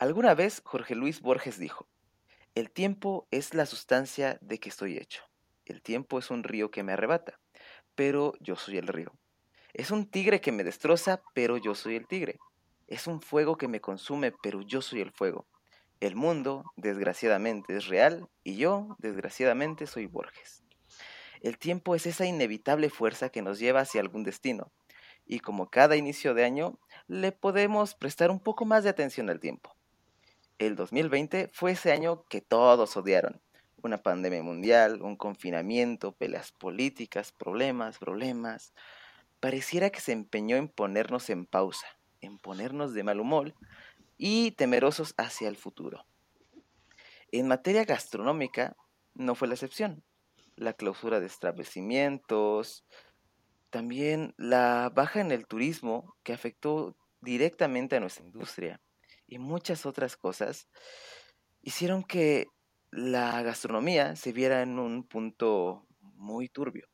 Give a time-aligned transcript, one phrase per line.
[0.00, 1.86] Alguna vez Jorge Luis Borges dijo,
[2.54, 5.24] el tiempo es la sustancia de que estoy hecho.
[5.66, 7.38] El tiempo es un río que me arrebata,
[7.94, 9.12] pero yo soy el río.
[9.74, 12.38] Es un tigre que me destroza, pero yo soy el tigre.
[12.86, 15.46] Es un fuego que me consume, pero yo soy el fuego.
[16.00, 20.64] El mundo, desgraciadamente, es real y yo, desgraciadamente, soy Borges.
[21.42, 24.72] El tiempo es esa inevitable fuerza que nos lleva hacia algún destino,
[25.26, 29.40] y como cada inicio de año, le podemos prestar un poco más de atención al
[29.40, 29.76] tiempo
[30.60, 33.40] el 2020 fue ese año que todos odiaron.
[33.82, 38.74] Una pandemia mundial, un confinamiento, peleas políticas, problemas, problemas.
[39.40, 41.86] Pareciera que se empeñó en ponernos en pausa,
[42.20, 43.54] en ponernos de mal humor
[44.18, 46.04] y temerosos hacia el futuro.
[47.32, 48.76] En materia gastronómica
[49.14, 50.04] no fue la excepción.
[50.56, 52.84] La clausura de establecimientos,
[53.70, 58.78] también la baja en el turismo que afectó directamente a nuestra industria
[59.30, 60.68] y muchas otras cosas
[61.62, 62.48] hicieron que
[62.90, 66.88] la gastronomía se viera en un punto muy turbio.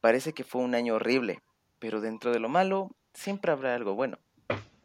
[0.00, 1.42] Parece que fue un año horrible,
[1.78, 4.18] pero dentro de lo malo siempre habrá algo bueno.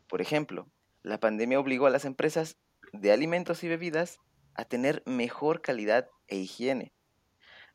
[0.07, 0.67] Por ejemplo,
[1.03, 2.57] la pandemia obligó a las empresas
[2.91, 4.17] de alimentos y bebidas
[4.55, 6.93] a tener mejor calidad e higiene.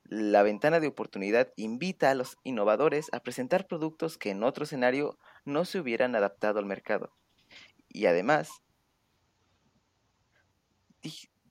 [0.03, 5.19] La ventana de oportunidad invita a los innovadores a presentar productos que en otro escenario
[5.45, 7.15] no se hubieran adaptado al mercado.
[7.89, 8.63] Y además,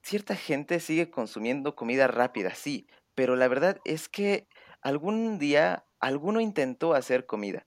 [0.02, 4.48] cierta gente sigue consumiendo comida rápida, sí, pero la verdad es que
[4.80, 7.66] algún día alguno intentó hacer comida.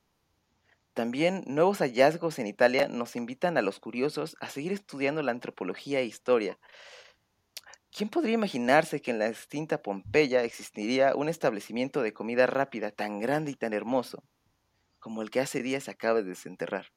[0.93, 5.99] También nuevos hallazgos en Italia nos invitan a los curiosos a seguir estudiando la antropología
[5.99, 6.59] e historia.
[7.91, 13.19] ¿Quién podría imaginarse que en la extinta Pompeya existiría un establecimiento de comida rápida tan
[13.19, 14.23] grande y tan hermoso
[14.99, 16.91] como el que hace días acaba de desenterrar?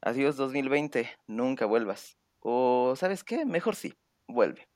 [0.00, 2.16] Adiós 2020, nunca vuelvas.
[2.42, 3.46] O, ¿sabes qué?
[3.46, 3.94] Mejor sí,
[4.26, 4.68] vuelve.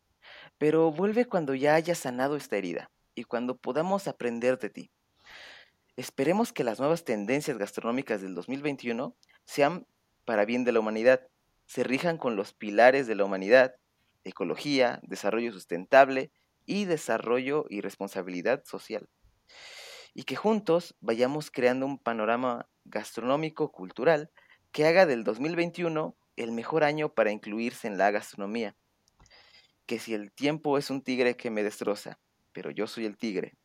[0.56, 4.90] Pero vuelve cuando ya hayas sanado esta herida y cuando podamos aprender de ti.
[5.96, 9.86] Esperemos que las nuevas tendencias gastronómicas del 2021 sean
[10.24, 11.26] para bien de la humanidad,
[11.66, 13.74] se rijan con los pilares de la humanidad,
[14.22, 16.30] ecología, desarrollo sustentable
[16.66, 19.08] y desarrollo y responsabilidad social.
[20.14, 24.30] Y que juntos vayamos creando un panorama gastronómico cultural
[24.72, 28.76] que haga del 2021 el mejor año para incluirse en la gastronomía.
[29.86, 32.18] Que si el tiempo es un tigre que me destroza,
[32.52, 33.56] pero yo soy el tigre.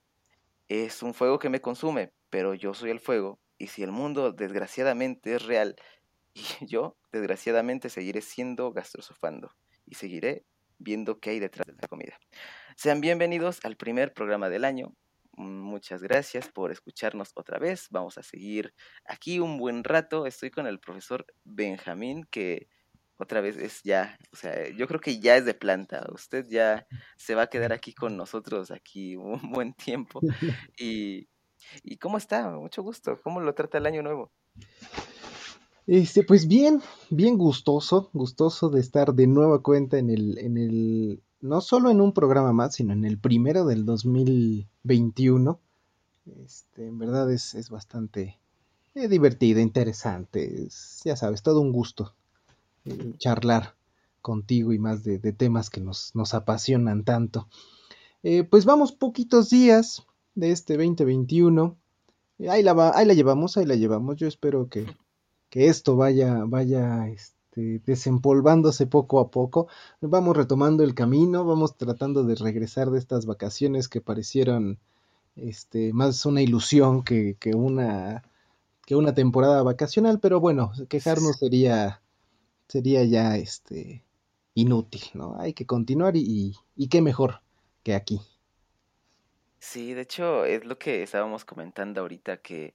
[0.67, 3.39] Es un fuego que me consume, pero yo soy el fuego.
[3.57, 5.75] Y si el mundo desgraciadamente es real,
[6.33, 9.51] y yo desgraciadamente seguiré siendo gastrosofando
[9.85, 10.45] y seguiré
[10.77, 12.17] viendo qué hay detrás de la comida.
[12.75, 14.95] Sean bienvenidos al primer programa del año.
[15.33, 17.87] Muchas gracias por escucharnos otra vez.
[17.89, 18.73] Vamos a seguir
[19.05, 20.25] aquí un buen rato.
[20.25, 22.67] Estoy con el profesor Benjamín, que
[23.17, 26.07] otra vez es ya, o sea, yo creo que ya es de planta.
[26.11, 26.87] Usted ya
[27.17, 30.19] se va a quedar aquí con nosotros aquí un buen tiempo.
[30.77, 31.29] Y,
[31.83, 32.49] ¿y cómo está?
[32.49, 33.21] Mucho gusto.
[33.23, 34.31] ¿Cómo lo trata el año nuevo?
[35.87, 41.23] Este, pues bien, bien gustoso, gustoso de estar de nueva cuenta en el, en el
[41.41, 45.59] no solo en un programa más, sino en el primero del 2021.
[46.43, 48.39] Este, en verdad es, bastante
[48.93, 50.67] eh, divertido, interesante.
[51.03, 52.13] ya sabes, todo un gusto
[52.85, 53.75] eh, charlar
[54.21, 57.47] contigo y más de, temas que nos, nos apasionan tanto.
[58.23, 61.75] Eh, pues vamos poquitos días de este 2021.
[62.49, 64.15] Ahí la, ahí la llevamos, ahí la llevamos.
[64.17, 64.85] Yo espero que,
[65.49, 69.67] que esto vaya, vaya, este, este, desempolvándose poco a poco.
[69.99, 74.79] Vamos retomando el camino, vamos tratando de regresar de estas vacaciones que parecieron
[75.35, 78.23] este, más una ilusión que, una,
[78.85, 82.01] que una temporada vacacional, pero bueno, quejarnos sería,
[82.69, 84.05] sería ya este,
[84.53, 85.35] inútil, ¿no?
[85.37, 87.41] Hay que continuar y, y qué mejor
[87.83, 88.21] que aquí.
[89.59, 92.73] Sí, de hecho es lo que estábamos comentando ahorita, que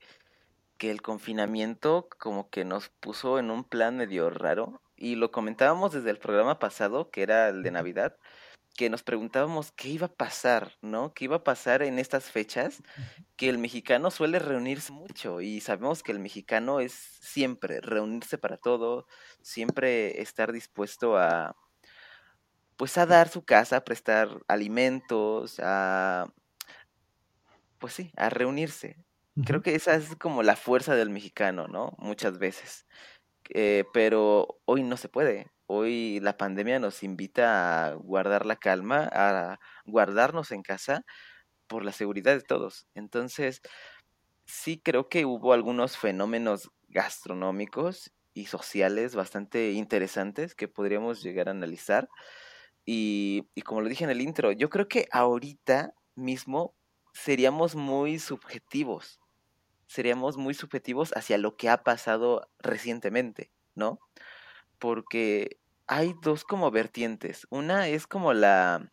[0.77, 5.93] que el confinamiento como que nos puso en un plan medio raro y lo comentábamos
[5.93, 8.17] desde el programa pasado, que era el de Navidad,
[8.77, 11.13] que nos preguntábamos qué iba a pasar, ¿no?
[11.13, 12.83] ¿Qué iba a pasar en estas fechas?
[13.35, 18.57] Que el mexicano suele reunirse mucho y sabemos que el mexicano es siempre reunirse para
[18.57, 19.07] todo,
[19.41, 21.55] siempre estar dispuesto a
[22.77, 26.27] pues a dar su casa, a prestar alimentos, a
[27.79, 28.97] pues sí, a reunirse.
[29.45, 31.93] Creo que esa es como la fuerza del mexicano, ¿no?
[31.99, 32.85] Muchas veces.
[33.49, 35.51] Eh, pero hoy no se puede.
[35.67, 41.03] Hoy la pandemia nos invita a guardar la calma, a guardarnos en casa
[41.67, 42.87] por la seguridad de todos.
[42.95, 43.61] Entonces,
[44.45, 51.51] sí creo que hubo algunos fenómenos gastronómicos y sociales bastante interesantes que podríamos llegar a
[51.51, 52.09] analizar.
[52.85, 56.75] Y, y como lo dije en el intro, yo creo que ahorita mismo
[57.13, 59.19] seríamos muy subjetivos,
[59.87, 63.99] seríamos muy subjetivos hacia lo que ha pasado recientemente, ¿no?
[64.79, 67.47] Porque hay dos como vertientes.
[67.49, 68.91] Una es como la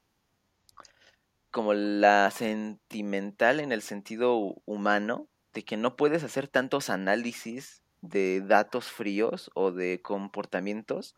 [1.50, 8.40] como la sentimental en el sentido humano, de que no puedes hacer tantos análisis de
[8.40, 11.14] datos fríos o de comportamientos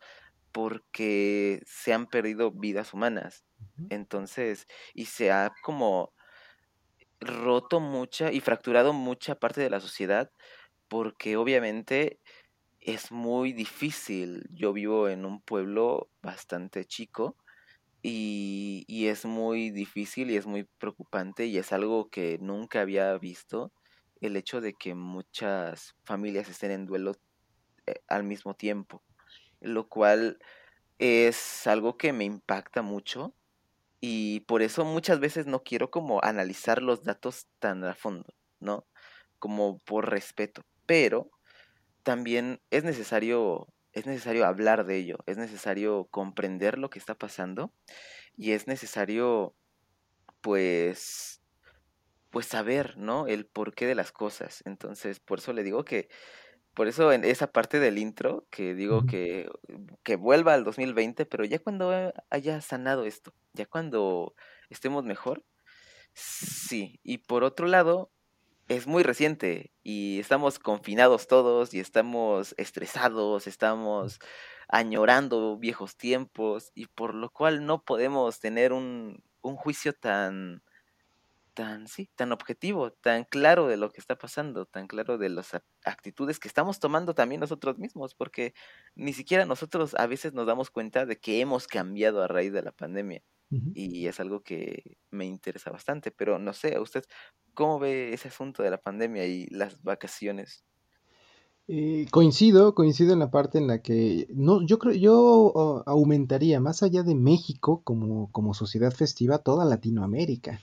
[0.51, 3.45] porque se han perdido vidas humanas.
[3.89, 6.13] Entonces, y se ha como
[7.19, 10.31] roto mucha y fracturado mucha parte de la sociedad
[10.87, 12.19] porque obviamente
[12.79, 14.47] es muy difícil.
[14.51, 17.35] Yo vivo en un pueblo bastante chico
[18.01, 23.17] y, y, es muy difícil y es muy preocupante y es algo que nunca había
[23.17, 23.73] visto
[24.21, 27.13] el hecho de que muchas familias estén en duelo
[27.87, 29.03] eh, al mismo tiempo,
[29.59, 30.39] lo cual
[30.99, 33.33] es algo que me impacta mucho
[33.99, 38.87] y por eso muchas veces no quiero como analizar los datos tan a fondo, ¿no?
[39.39, 41.29] Como por respeto, pero
[42.03, 47.73] también es necesario es necesario hablar de ello, es necesario comprender lo que está pasando
[48.35, 49.55] y es necesario
[50.41, 51.41] pues
[52.29, 53.27] pues saber, ¿no?
[53.27, 54.61] El porqué de las cosas.
[54.65, 56.09] Entonces, por eso le digo que
[56.77, 59.49] por eso en esa parte del intro que digo que,
[60.03, 64.35] que vuelva al 2020, pero ya cuando haya sanado esto, ya cuando
[64.69, 65.43] estemos mejor,
[66.13, 66.99] sí.
[67.01, 68.11] Y por otro lado,
[68.67, 74.19] es muy reciente y estamos confinados todos y estamos estresados, estamos
[74.67, 80.61] añorando viejos tiempos y por lo cual no podemos tener un, un juicio tan
[81.57, 85.59] tan sí, tan objetivo, tan claro de lo que está pasando, tan claro de las
[85.83, 88.53] actitudes que estamos tomando también nosotros mismos, porque
[88.93, 92.61] ni siquiera nosotros a veces nos damos cuenta de que hemos cambiado a raíz de
[92.61, 93.23] la pandemia
[93.73, 97.05] y es algo que me interesa bastante, pero no sé, ¿usted
[97.55, 100.63] cómo ve ese asunto de la pandemia y las vacaciones?
[101.67, 106.83] Eh, coincido, coincido en la parte en la que no, yo creo, yo aumentaría más
[106.83, 110.59] allá de México como, como sociedad festiva toda Latinoamérica,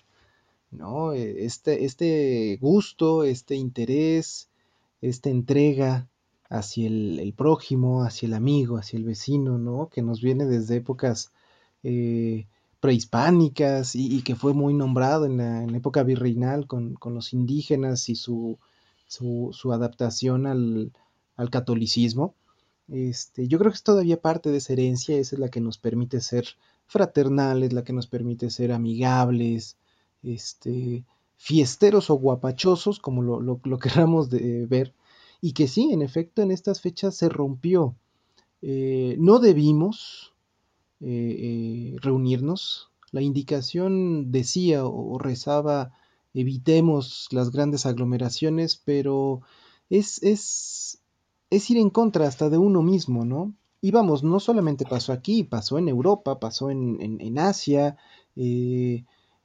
[0.75, 1.13] ¿no?
[1.13, 4.49] E, este, este gusto, este interés,
[5.01, 6.09] esta entrega
[6.49, 9.89] hacia el, prójimo, hacia el amigo, hacia el vecino, ¿no?
[9.89, 11.33] Que nos viene desde épocas
[11.83, 12.47] eh,
[12.81, 18.59] prehispánicas y, que fue muy nombrado en la, época virreinal con, los indígenas y su,
[19.07, 20.93] su, adaptación al,
[21.51, 22.35] catolicismo.
[22.89, 25.79] Este, yo creo que es todavía parte de esa herencia, esa es la que nos
[25.79, 26.47] permite ser
[26.87, 29.79] fraternales, la que nos permite ser amigables,
[30.25, 31.05] este,
[31.37, 34.95] fiesteros o guapachosos, como lo, queramos de, ver,
[35.41, 37.95] y que sí, en efecto, en estas fechas se rompió.
[38.63, 40.35] Eh, no debimos,
[41.01, 42.91] eh, eh, reunirnos.
[43.13, 45.93] La indicación decía o rezaba
[46.35, 49.43] evitemos las grandes aglomeraciones, pero
[49.89, 51.01] es, es,
[51.51, 53.55] es ir en contra hasta de uno mismo, ¿no?
[53.81, 57.97] Y vamos, no solamente pasó aquí, pasó en Europa, pasó en, en, Asia,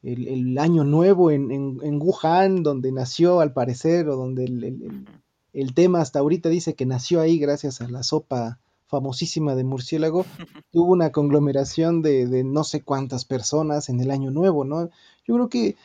[0.03, 5.05] el, el, año nuevo en, en, Wuhan, donde nació al parecer, o donde el,
[5.53, 10.25] el, tema hasta ahorita dice que nació ahí gracias a la sopa famosísima de murciélago,
[10.71, 14.89] tuvo una conglomeración de, no sé cuántas personas en el año nuevo, ¿no?
[15.27, 15.75] Yo creo que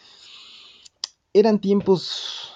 [1.33, 2.53] eran tiempos,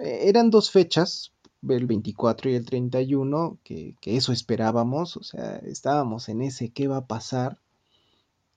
[0.00, 1.32] eh, eran dos fechas,
[1.68, 6.88] el 24 y el 31, que, que eso esperábamos, o sea, estábamos en ese qué
[6.88, 7.58] va a pasar,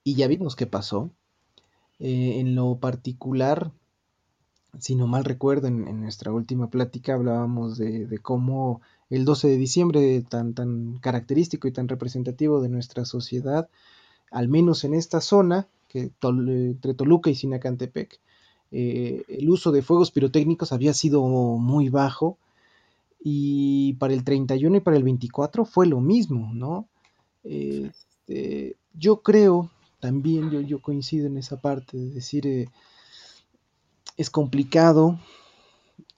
[0.03, 1.12] y ya vimos qué pasó.
[2.00, 3.72] Eh, en lo particular,
[4.79, 9.58] si no mal recuerdo, en, nuestra última plática hablábamos de, de, cómo el 12 de
[9.58, 13.70] diciembre, tan, tan característico y tan representativo de nuestra sociedad,
[14.32, 18.20] al menos en esta zona, que entre Toluca y Sinacantepec,
[18.72, 22.38] eh, el uso de fuegos pirotécnicos había sido muy bajo
[23.22, 26.88] y para el 31 y para el 24 fue lo mismo, ¿no?
[27.44, 32.68] Este, yo creo, también yo, yo, coincido en esa parte de decir, eh,
[34.18, 35.20] es complicado,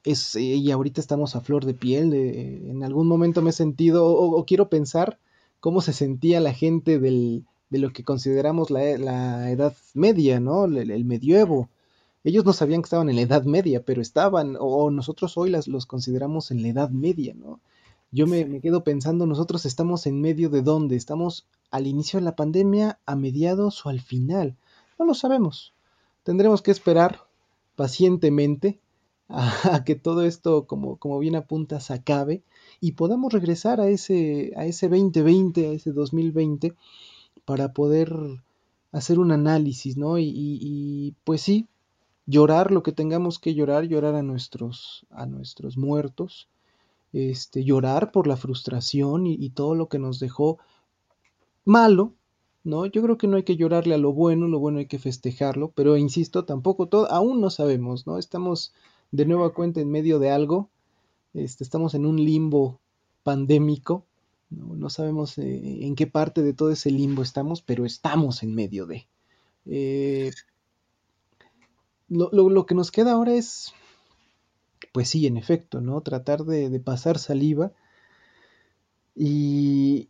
[0.04, 2.14] es, eh, y ahorita estamos a flor de piel.
[2.14, 5.20] en algún momento me he sentido, o, quiero pensar
[5.60, 10.66] cómo se sentía la gente del, de lo que consideramos la, la edad media, ¿no?
[10.66, 11.70] El, medievo.
[12.24, 15.68] Ellos no sabían que estaban en la edad media, pero estaban, o nosotros hoy las,
[15.68, 17.60] los consideramos en la edad media, ¿no?
[18.12, 20.98] Yo me, me quedo pensando, nosotros estamos en medio de dónde?
[20.98, 24.58] ¿Estamos al inicio de la pandemia, a mediados o al final?
[25.00, 25.74] No lo sabemos.
[26.24, 27.26] Tendremos que esperar
[27.76, 28.80] pacientemente
[29.30, 32.44] a, que todo esto, como, como bien apunta, se acabe
[32.80, 36.74] y podamos regresar a ese, a ese 2020, a ese 2020,
[37.46, 38.14] para poder
[38.92, 40.18] hacer un análisis, ¿no?
[40.18, 41.68] Y, y, pues sí,
[42.26, 46.50] llorar lo que tengamos que llorar, llorar a nuestros, a nuestros muertos,
[47.14, 50.60] este, llorar por la frustración y, todo lo que nos dejó
[51.66, 52.14] malo,
[52.64, 52.86] ¿no?
[52.86, 55.72] Yo creo que no hay que llorarle a lo bueno, lo bueno hay que festejarlo,
[55.76, 58.18] pero insisto, tampoco todo, aún no sabemos, ¿no?
[58.18, 58.74] Estamos
[59.12, 60.70] de nueva cuenta en medio de algo,
[61.34, 62.80] este, estamos en un limbo
[63.24, 64.06] pandémico,
[64.52, 68.86] no, sabemos eh, en qué parte de todo ese limbo estamos, pero estamos en medio
[68.86, 69.08] de.
[69.66, 70.32] Eh,
[72.10, 73.74] lo, que nos queda ahora es,
[74.92, 76.02] pues sí, en efecto, ¿no?
[76.02, 77.72] Tratar de, pasar saliva
[79.16, 80.10] y,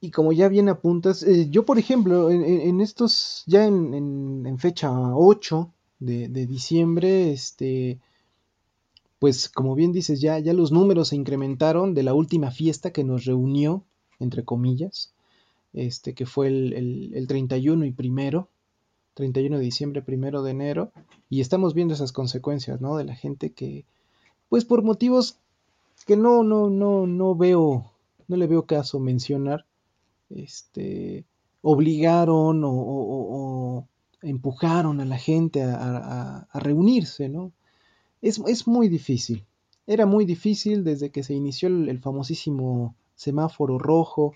[0.00, 3.94] y como ya bien apuntas, eh, yo por ejemplo, en, estos, ya en,
[4.46, 8.00] en, fecha 8 de, de, diciembre, este,
[9.18, 13.04] pues como bien dices, ya, ya los números se incrementaron de la última fiesta que
[13.04, 13.84] nos reunió,
[14.18, 15.14] entre comillas,
[15.72, 18.48] este, que fue el, el, 31 y primero,
[19.14, 20.92] 31 de diciembre, primero de enero,
[21.30, 22.96] y estamos viendo esas consecuencias, ¿no?
[22.96, 23.84] De la gente que,
[24.48, 25.38] pues por motivos
[26.06, 27.90] que no, no, no, no veo,
[28.28, 29.64] no le veo caso mencionar,
[30.30, 31.24] este,
[31.62, 33.88] obligaron o,
[34.22, 37.52] empujaron a la gente a, reunirse, ¿no?
[38.22, 39.44] Es, muy difícil.
[39.86, 44.32] Era muy difícil desde que se inició el, famosísimo semáforo rojo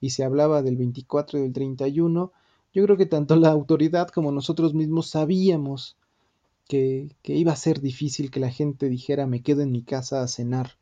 [0.00, 2.32] y se hablaba del 24 y del 31.
[2.72, 5.96] Yo creo que tanto la autoridad como nosotros mismos sabíamos
[6.68, 10.28] que, iba a ser difícil que la gente dijera me quedo en mi casa a
[10.28, 10.78] cenar.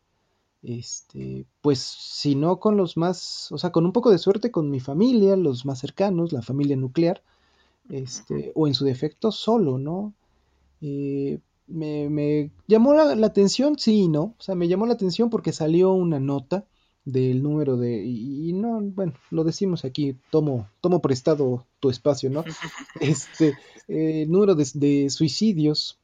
[0.63, 4.71] Este, pues si no con los más, o sea, con un poco de suerte con
[4.71, 7.23] mi familia, los más cercanos, la familia nuclear,
[7.89, 10.13] este, o en su defecto solo, ¿no?
[10.83, 14.35] Eh, me, llamó la, atención, sí y no.
[14.39, 16.67] O sea, me llamó la atención porque salió una nota
[17.05, 18.05] del número de.
[18.05, 22.45] Y, no, bueno, lo decimos aquí, tomo, tomo prestado tu espacio, ¿no?
[23.01, 23.55] Este,
[23.89, 25.99] eh, número de, suicidios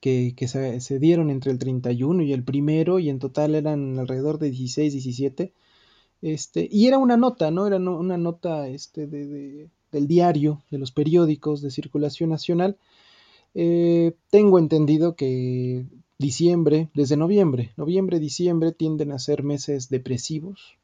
[0.00, 4.50] que, se, dieron entre el 31 y el primero, y en total eran alrededor de
[4.50, 5.52] 16, 17.
[6.22, 7.66] Este, y era una nota, ¿no?
[7.66, 12.76] Era una nota este, de, del diario, de los periódicos de circulación nacional
[13.54, 15.84] eh, tengo entendido que
[16.20, 20.76] diciembre, desde noviembre, noviembre, diciembre tienden a ser meses depresivos,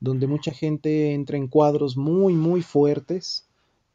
[0.00, 3.46] donde mucha gente entra en cuadros muy, muy fuertes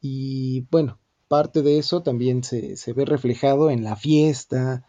[0.03, 4.86] y bueno, parte de eso también se, ve reflejado en la fiesta,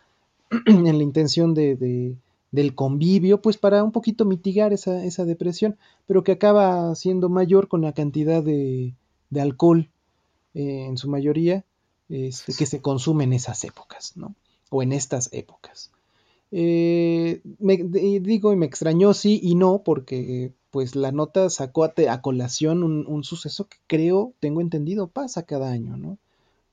[0.66, 2.14] en la intención de,
[2.52, 7.66] del convivio, pues para un poquito mitigar esa, esa, depresión, pero que acaba siendo mayor
[7.68, 8.94] con la cantidad de,
[9.30, 9.88] de alcohol
[10.52, 11.64] eh, en su mayoría
[12.10, 14.34] este, que se consume en esas épocas, ¿no?
[14.70, 15.90] O en estas épocas.
[16.50, 17.42] Eh,
[18.22, 23.24] digo, y me extrañó sí y no, porque pues la nota sacó a, colación un,
[23.24, 26.18] suceso que creo, tengo entendido, pasa cada año, ¿no?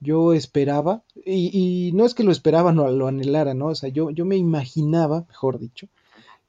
[0.01, 3.67] Yo esperaba, y, no es que lo esperaba, no lo anhelara, ¿no?
[3.67, 5.87] O sea, yo, yo me imaginaba, mejor dicho,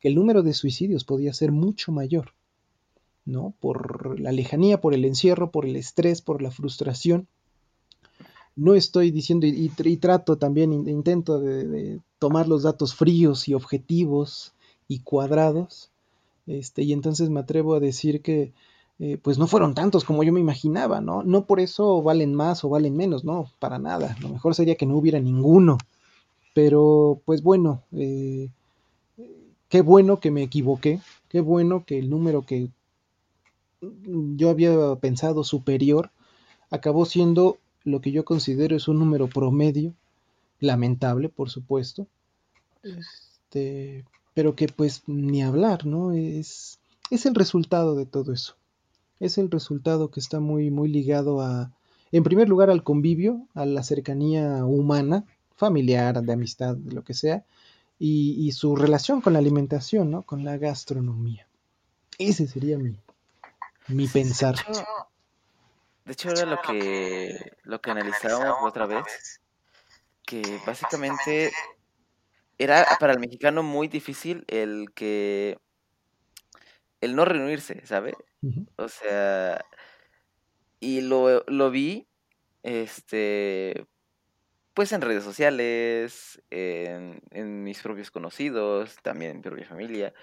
[0.01, 2.33] que el número de suicidios podía ser mucho mayor,
[3.25, 3.55] ¿no?
[3.61, 7.29] Por la lejanía, por el encierro, por el estrés, por la frustración
[8.57, 14.55] no estoy diciendo y, trato también, intento de, tomar los datos fríos y objetivos
[14.89, 15.91] y cuadrados,
[16.47, 18.53] este, y entonces me atrevo a decir que
[18.99, 21.23] eh, pues no fueron tantos como yo me imaginaba, ¿no?
[21.23, 24.17] No por eso valen más o valen menos, no, para nada.
[24.21, 25.77] Lo mejor sería que no hubiera ninguno.
[26.55, 28.49] Pero pues bueno, eh,
[29.69, 32.71] qué bueno que me equivoqué, qué bueno que el número que
[33.83, 36.11] yo había pensado superior
[36.71, 39.95] acabó siendo lo que yo considero es un número promedio,
[40.59, 42.07] lamentable, por supuesto,
[42.83, 46.13] este, pero que pues ni hablar, ¿no?
[46.13, 48.57] Es, es el resultado de todo eso.
[49.21, 51.73] Es el resultado que está muy, muy ligado a,
[52.11, 55.25] en primer lugar, al convivio, a la cercanía humana,
[55.55, 57.45] familiar, de amistad, de lo que sea,
[57.99, 60.23] y, su relación con la alimentación, ¿no?
[60.23, 61.47] Con la gastronomía.
[62.19, 62.97] Ese sería mi,
[63.89, 64.57] mi pensar.
[66.07, 69.41] De hecho, era lo que, lo que analizábamos otra vez,
[70.25, 71.53] que básicamente
[72.59, 75.59] era para el mexicano muy difícil el que
[77.01, 78.15] el no reunirse, ¿sabe?
[78.77, 79.65] O sea,
[80.81, 82.09] y lo, lo vi,
[82.63, 83.87] este,
[84.75, 90.15] pues en redes sociales, en, en mis propios conocidos, también en mi propia familia.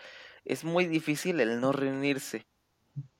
[0.46, 2.48] Es muy difícil el no reunirse.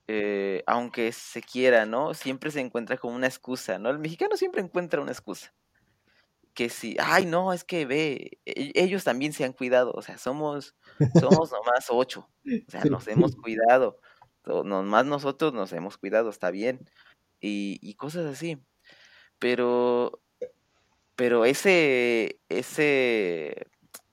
[0.08, 2.14] Eh, aunque se quiera, ¿no?
[2.14, 3.90] Siempre se encuentra como una excusa, ¿no?
[3.90, 5.54] El mexicano siempre encuentra una excusa.
[6.54, 10.18] que si, ay, no, es que ve, e- ellos también se han cuidado, o sea,
[10.18, 10.76] somos,
[11.12, 12.30] somos nomás ocho,
[12.68, 14.00] o sea, nos hemos cuidado,
[14.46, 16.90] nomás nosotros nos hemos cuidado, está bien,
[17.42, 18.64] y, y cosas así,
[19.40, 20.22] pero,
[21.16, 23.68] pero ese, ese,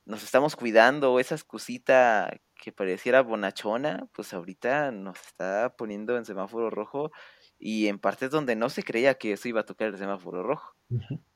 [0.06, 2.30] nos estamos cuidando, esa excusita
[2.60, 7.10] que pareciera bonachona, pues ahorita nos está poniendo en semáforo rojo
[7.58, 10.76] y en partes donde no se creía que eso iba a tocar el semáforo rojo.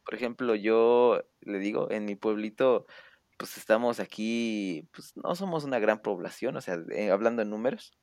[0.05, 2.87] Por ejemplo, yo le digo, en mi pueblito,
[3.39, 7.97] pues estamos aquí, pues no somos una gran población, o sea, eh, hablando en números,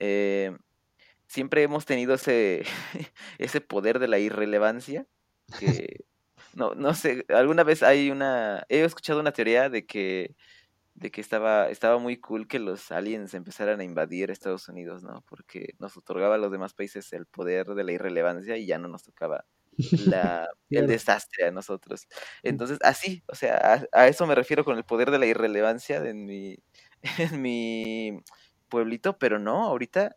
[0.00, 0.56] eh,
[1.28, 2.64] siempre hemos tenido ese,
[3.38, 5.06] ese poder de la irrelevancia,
[5.60, 6.04] que
[6.54, 10.34] no, no sé, alguna vez hay una, he escuchado una teoría de que,
[11.00, 15.24] de que estaba, estaba muy cool que los aliens empezaran a invadir Estados Unidos, ¿no?
[15.28, 18.88] Porque nos otorgaba a los demás países el poder de la irrelevancia y ya no
[18.88, 19.46] nos tocaba
[19.96, 22.06] la, el desastre a nosotros.
[22.42, 25.96] Entonces, así, o sea, a, a eso me refiero con el poder de la irrelevancia
[26.08, 26.56] en mi,
[27.18, 28.20] en mi
[28.68, 30.16] pueblito, pero no, ahorita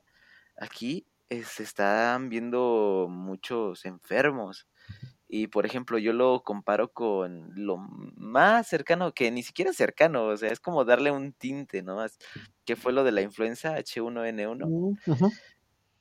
[0.58, 4.68] aquí eh, se están viendo muchos enfermos.
[5.36, 10.26] Y por ejemplo, yo lo comparo con lo más cercano, que ni siquiera es cercano,
[10.28, 12.20] o sea, es como darle un tinte nomás,
[12.66, 15.28] que fue lo de la influenza H1N1 Mm, ujú.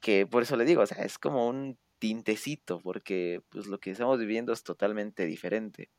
[0.01, 3.91] que por eso le digo, o sea, es como un tintecito, porque pues lo que
[3.93, 5.91] estamos viviendo es totalmente diferente.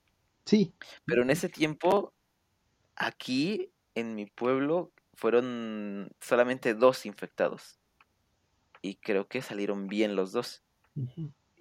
[0.46, 0.74] Sí.
[1.06, 2.14] Pero en ese tiempo,
[2.96, 7.80] aquí en mi pueblo, fueron solamente dos infectados.
[8.84, 10.64] Y creo que salieron bien los dos.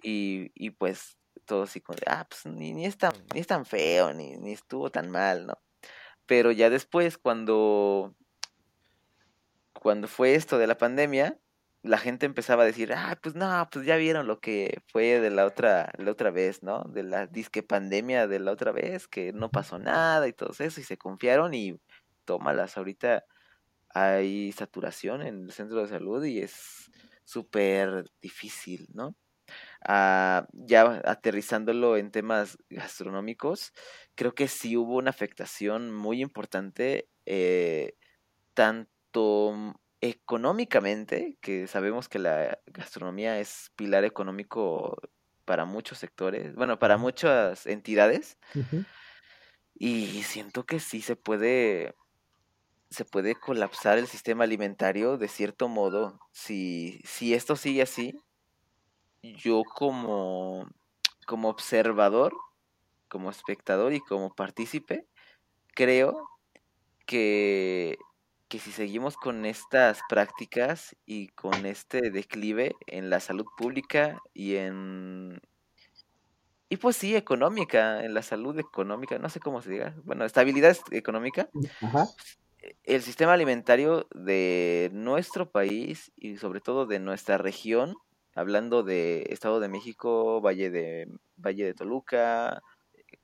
[0.03, 3.65] Y, y pues todo así como ah, pues ni, ni es tan, ni es tan
[3.65, 5.59] feo, ni, ni estuvo tan mal, ¿no?
[6.25, 8.15] Pero ya después, cuando,
[9.73, 11.37] cuando fue esto de la pandemia,
[11.83, 15.29] la gente empezaba a decir, ah, pues no, pues ya vieron lo que fue de
[15.29, 16.83] la otra, la otra vez, ¿no?
[16.85, 20.79] De la disque pandemia de la otra vez, que no pasó nada y todo eso,
[20.79, 21.77] y se confiaron y
[22.25, 23.25] tómalas, ahorita
[23.89, 26.89] hay saturación en el centro de salud y es
[27.25, 29.15] súper difícil, ¿no?
[29.85, 33.73] Ya aterrizándolo en temas gastronómicos,
[34.15, 37.95] creo que sí hubo una afectación muy importante, eh,
[38.53, 44.97] tanto económicamente, que sabemos que la gastronomía es pilar económico
[45.45, 48.37] para muchos sectores, bueno, para muchas entidades,
[49.75, 51.95] y siento que sí se puede,
[52.89, 56.19] se puede colapsar el sistema alimentario de cierto modo.
[56.31, 58.22] Si, si esto sigue así,
[59.23, 60.67] yo como,
[61.27, 62.33] como observador,
[63.09, 65.07] como espectador y como partícipe,
[65.75, 66.29] creo
[67.07, 67.97] que,
[68.49, 74.55] que si seguimos con estas prácticas y con este declive en la salud pública y
[74.57, 75.41] en...
[76.69, 80.71] Y pues sí, económica, en la salud económica, no sé cómo se diga, bueno, estabilidad
[80.71, 81.49] es- económica,
[81.81, 82.13] Ajá.
[82.83, 87.95] el sistema alimentario de nuestro país y sobre todo de nuestra región,
[88.35, 92.61] hablando de Estado de México, Valle de, Valle de Toluca,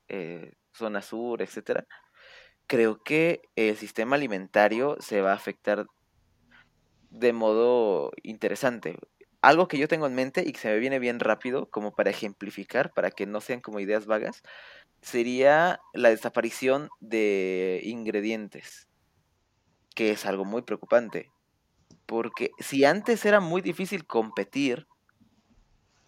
[0.08, 1.86] eh, zona sur, etcétera,
[2.66, 5.86] creo que el sistema alimentario se va a afectar
[7.10, 8.96] de modo interesante.
[9.42, 12.10] Algo que yo tengo en mente y que se me viene bien rápido, como para
[12.10, 14.42] ejemplificar, para que no sean como ideas vagas,
[15.02, 18.90] sería la desaparición de ingredientes
[19.94, 21.30] que es algo muy preocupante.
[22.06, 24.86] Porque si antes era muy difícil competir,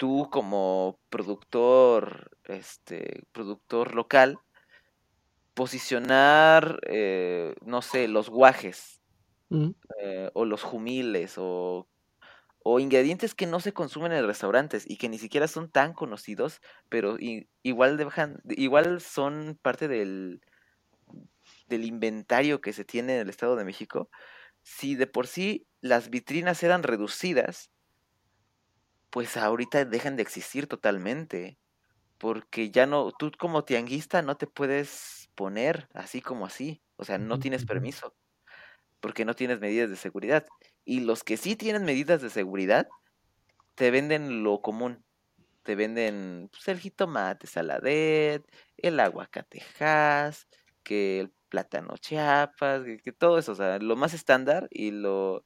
[0.02, 4.40] tú como productor, este, productor local,
[5.54, 9.02] posicionar, eh, no sé, los guajes,
[9.50, 11.88] Mm, eh, o los jumiles, o,
[12.64, 16.60] o ingredientes que no se consumen en restaurantes y que ni siquiera son tan conocidos,
[16.90, 20.42] pero i- igual dejan, igual son parte del,
[21.68, 24.10] del inventario que se tiene en el Estado de México,
[24.62, 27.71] si de por sí las vitrinas eran reducidas,
[29.12, 31.58] pues ahorita dejan de existir totalmente,
[32.16, 37.18] porque ya no, tú como tianguista no te puedes poner así como así, o sea,
[37.18, 38.16] no tienes permiso,
[39.00, 40.46] porque no tienes medidas de seguridad.
[40.86, 42.88] Y los que sí tienen medidas de seguridad,
[43.74, 45.04] te venden lo común,
[45.62, 48.42] te venden pues, el jitomate saladet,
[48.78, 50.48] el aguacatejas,
[50.82, 55.44] que el plátano chiapas, que, que todo eso, o sea, lo más estándar y lo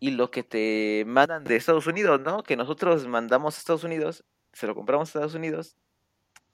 [0.00, 2.42] y lo que te mandan de Estados Unidos, ¿no?
[2.44, 5.76] Que nosotros mandamos a Estados Unidos, se lo compramos a Estados Unidos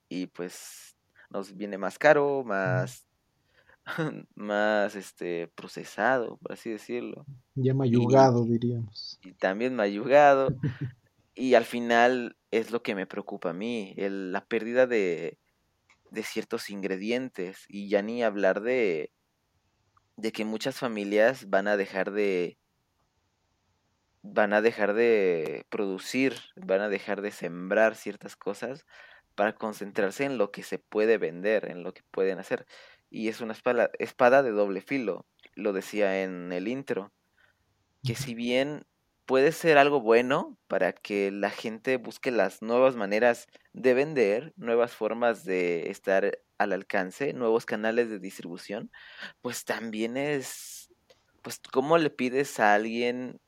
[0.08, 0.96] y pues
[1.30, 3.06] nos viene más caro, más
[4.36, 9.18] más este procesado, por así decirlo, Ya y, mayugado, diríamos.
[9.22, 10.56] y también mayugado
[11.34, 15.38] y al final es lo que me preocupa a mí, el- la pérdida de,
[16.10, 19.12] de ciertos ingredientes y ya ni hablar de,
[20.16, 22.58] de que muchas familias van a dejar de
[24.32, 28.86] van a dejar de producir, van a dejar de sembrar ciertas cosas
[29.34, 32.66] para concentrarse en lo que se puede vender, en lo que pueden hacer.
[33.10, 37.12] Y es una espada, espada de doble filo, lo decía en el intro,
[38.04, 38.86] que si bien
[39.26, 44.92] puede ser algo bueno para que la gente busque las nuevas maneras de vender, nuevas
[44.92, 48.90] formas de estar al alcance, nuevos canales de distribución,
[49.42, 50.90] pues también es,
[51.42, 53.40] pues, ¿cómo le pides a alguien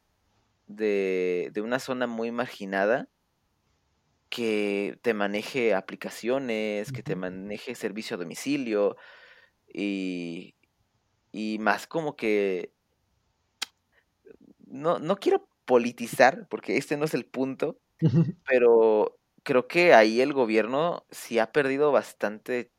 [0.69, 3.09] de, de una zona muy marginada
[4.31, 8.97] que te maneje aplicaciones, que te maneje servicio a domicilio
[9.73, 10.57] y,
[11.33, 12.75] y más como que
[14.67, 17.81] no, no quiero politizar, porque este no es el punto,
[18.47, 22.73] pero creo que ahí el gobierno sí ha perdido bastante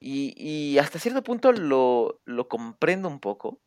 [0.00, 3.60] y, y hasta cierto punto lo, lo comprendo un poco,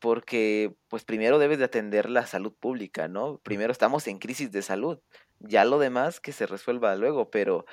[0.00, 3.38] porque pues primero debes de atender la salud pública, ¿no?
[3.38, 4.98] Primero estamos en crisis de salud,
[5.38, 7.66] ya lo demás que se resuelva luego, pero,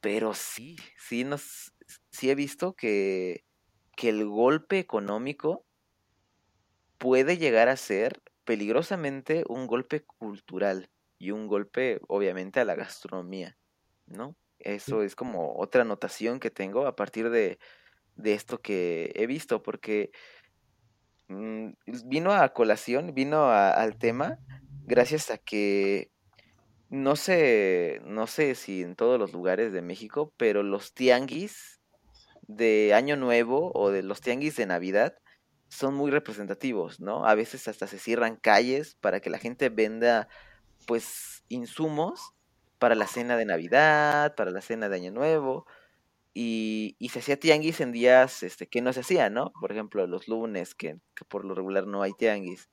[0.00, 1.72] pero sí, sí nos,
[2.10, 3.44] sí he visto que,
[3.96, 5.64] que el golpe económico
[6.98, 13.56] puede llegar a ser peligrosamente un golpe cultural y un golpe obviamente a la gastronomía,
[14.06, 14.36] ¿no?
[14.58, 17.58] Eso es como otra anotación que tengo a partir de,
[18.16, 20.12] de esto que he visto, porque
[21.32, 24.38] mm, vino a colación, vino al tema
[24.84, 26.10] gracias a que
[26.90, 31.80] no sé, no sé si en todos los lugares de México, pero los tianguis
[32.42, 35.14] de Año Nuevo o de los tianguis de Navidad
[35.68, 37.24] son muy representativos, ¿no?
[37.26, 40.28] A veces hasta se cierran calles para que la gente venda,
[40.86, 42.34] pues, insumos
[42.78, 45.66] para la cena de Navidad, para la cena de Año Nuevo,
[46.34, 49.52] y, se hacía tianguis en días este, que no se hacía, ¿no?
[49.60, 52.70] Por ejemplo, los lunes, que, que por lo regular no hay tianguis.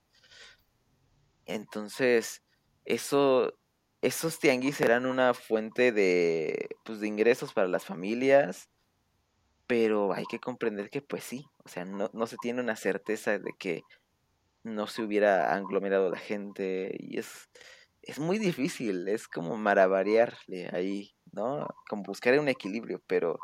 [1.46, 2.44] Entonces,
[2.86, 3.54] eso,
[4.02, 8.70] esos tianguis eran una fuente de, pues, de ingresos para las familias,
[9.68, 13.38] pero hay que comprender que pues sí, o sea, no, no se tiene una certeza
[13.38, 13.84] de que
[14.64, 17.50] no se hubiera aglomerado la gente y es,
[18.02, 21.68] es muy difícil, es como maravariarle ahí, ¿no?
[21.88, 23.40] Como buscar un equilibrio, pero,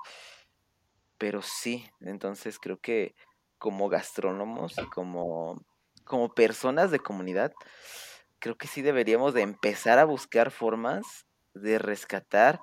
[1.18, 3.16] pero sí, entonces creo que
[3.58, 5.62] como gastrónomos y como,
[6.04, 7.54] como personas de comunidad,
[8.40, 12.60] creo que sí deberíamos de empezar a buscar formas de rescatar,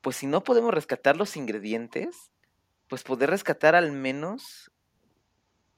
[0.00, 2.30] pues si no podemos rescatar los ingredientes,
[2.88, 4.70] pues poder rescatar al menos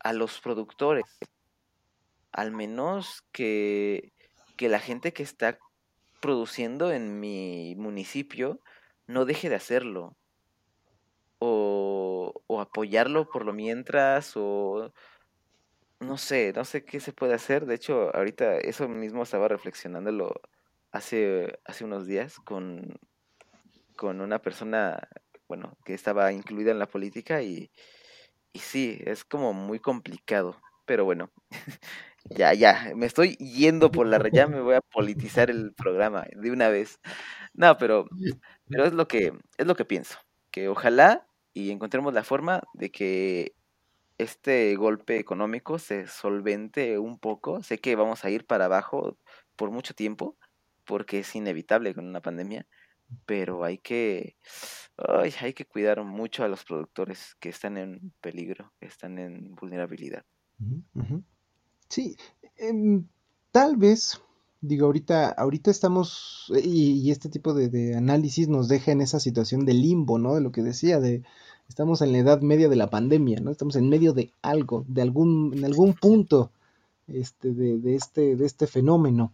[0.00, 1.04] a los productores,
[2.32, 4.12] al menos que,
[4.56, 5.58] que la gente que está
[6.20, 8.60] produciendo en mi municipio
[9.06, 10.16] no deje de hacerlo.
[11.38, 14.92] O, apoyarlo por lo mientras, o
[16.00, 17.66] no sé, no sé qué se puede hacer.
[17.66, 20.40] De hecho, ahorita eso mismo estaba reflexionándolo
[20.92, 22.98] hace, hace unos días con,
[23.96, 25.08] con una persona
[25.48, 27.70] bueno, que estaba incluida en la política y,
[28.52, 31.30] y sí, es como muy complicado, pero bueno,
[32.30, 36.50] ya, ya, me estoy yendo por la ya me voy a politizar el programa de
[36.50, 37.00] una vez.
[37.54, 38.06] No, pero,
[38.68, 40.18] pero es lo que, es lo que pienso,
[40.50, 43.54] que ojalá y encontremos la forma de que
[44.18, 47.62] este golpe económico se solvente un poco.
[47.62, 49.18] Sé que vamos a ir para abajo
[49.56, 50.36] por mucho tiempo,
[50.84, 52.66] porque es inevitable con una pandemia,
[53.26, 54.36] pero hay que,
[55.40, 60.24] hay que cuidar mucho a los productores que están en peligro, que están en vulnerabilidad.
[61.88, 62.16] Sí,
[62.58, 63.06] em,
[63.52, 64.20] tal vez,
[64.60, 69.74] digo, ahorita, ahorita estamos, y, este tipo de, análisis nos deja en esa situación de
[69.74, 70.34] limbo, ¿no?
[70.34, 71.22] De lo que decía, de
[71.68, 73.50] estamos en la edad media de la pandemia, ¿no?
[73.50, 76.52] Estamos en medio de algo, de algún, en algún punto
[77.08, 79.32] este, de, de este, de este fenómeno.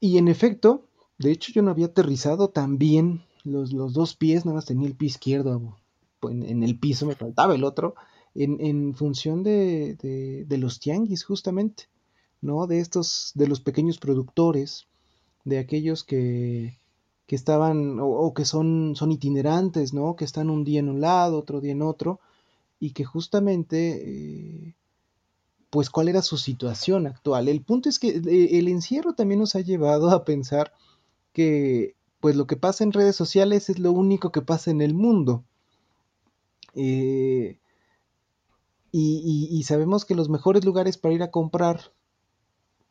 [0.00, 0.86] Y en efecto,
[1.18, 4.88] de hecho, yo no había aterrizado tan bien los, los dos pies, nada más tenía
[4.88, 5.76] el pie izquierdo
[6.22, 7.94] en, el piso, me faltaba el otro,
[8.34, 9.96] en, en función de,
[10.46, 11.84] de, los tianguis, justamente,
[12.40, 12.66] ¿no?
[12.66, 14.86] De estos, de los pequeños productores,
[15.44, 16.78] de aquellos que,
[17.26, 20.16] que estaban, o, que son, son itinerantes, ¿no?
[20.16, 22.20] Que están un día en un lado, otro día en otro,
[22.78, 24.74] y que justamente eh,
[25.70, 27.48] pues cuál era su situación actual.
[27.48, 30.72] El punto es que eh, el encierro también nos ha llevado a pensar
[31.32, 34.94] que pues lo que pasa en redes sociales es lo único que pasa en el
[34.94, 35.44] mundo.
[36.74, 37.58] Eh,
[38.92, 41.92] y, sabemos que los mejores lugares para ir a comprar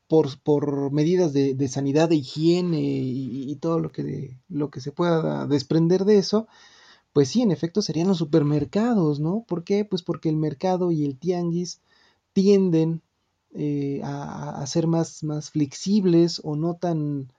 [0.07, 5.45] por, por medidas de, sanidad, de higiene y, todo lo que, lo que se pueda
[5.47, 6.47] desprender de eso,
[7.13, 9.43] pues sí, en efecto serían los supermercados, ¿no?
[9.47, 9.85] ¿Por qué?
[9.85, 11.81] Pues porque el mercado y el tianguis
[12.33, 13.01] tienden
[13.53, 17.33] eh, a, a, ser más, más flexibles o no tan,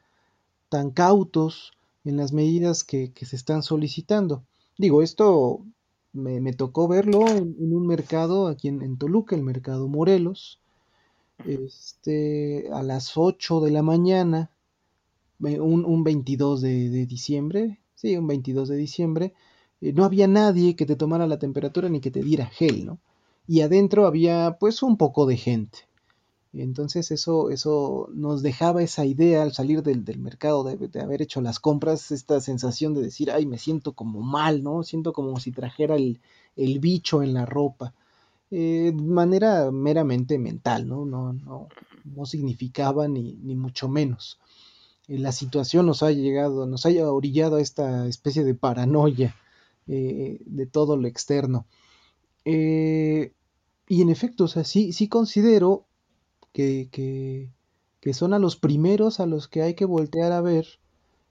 [0.69, 1.73] tan cautos
[2.05, 4.45] en las medidas que se están solicitando.
[4.77, 5.65] Digo, esto
[6.13, 10.61] me, me tocó verlo en, un mercado aquí en, en, Toluca, el mercado Morelos,
[11.47, 14.51] este, a las 8 de la mañana,
[15.39, 19.35] un, un 22 de, de, diciembre, sí, un 22 de diciembre,
[19.81, 22.99] eh, no había nadie que te tomara la temperatura ni que te diera gel, ¿no?
[23.47, 25.90] Y adentro había pues un poco de gente.
[26.53, 31.23] Entonces eso, eso nos dejaba esa idea al salir del, del mercado, de, de, haber
[31.23, 34.83] hecho las compras, esta sensación de decir, ay, me siento como mal, ¿no?
[34.83, 36.21] Siento como si trajera el,
[36.57, 37.95] el bicho en la ropa.
[38.51, 41.05] Eh, de manera meramente mental, ¿no?
[41.05, 41.69] No, no,
[42.05, 44.39] no significaba ni, ni mucho menos.
[45.07, 49.37] Eh, la situación nos ha llegado, nos haya orillado a esta especie de paranoia
[49.87, 51.67] eh, de todo lo externo.
[52.45, 55.85] Y en efecto, o sea, sí, sí considero
[56.53, 57.51] que, que,
[58.01, 60.67] que, son a los primeros a los que hay que voltear a ver,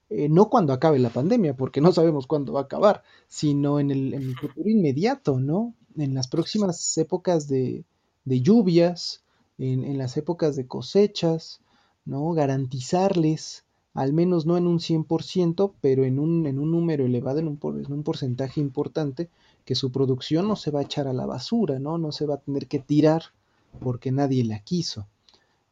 [0.08, 3.90] eh, no cuando acabe la pandemia, porque no sabemos cuándo va a acabar, sino en
[3.90, 5.74] el, futuro inmediato, ¿no?
[5.96, 7.84] En las próximas épocas de,
[8.24, 9.22] de lluvias,
[9.58, 11.60] en, en, las épocas de cosechas,
[12.04, 12.32] ¿no?
[12.32, 17.48] Garantizarles, al menos no en un 100%, pero en un, en un número elevado, en
[17.48, 19.30] un, en un porcentaje importante,
[19.64, 21.98] que su producción no se va a echar a la basura, ¿no?
[21.98, 23.24] No se va a tener que tirar
[23.78, 25.06] porque nadie la quiso.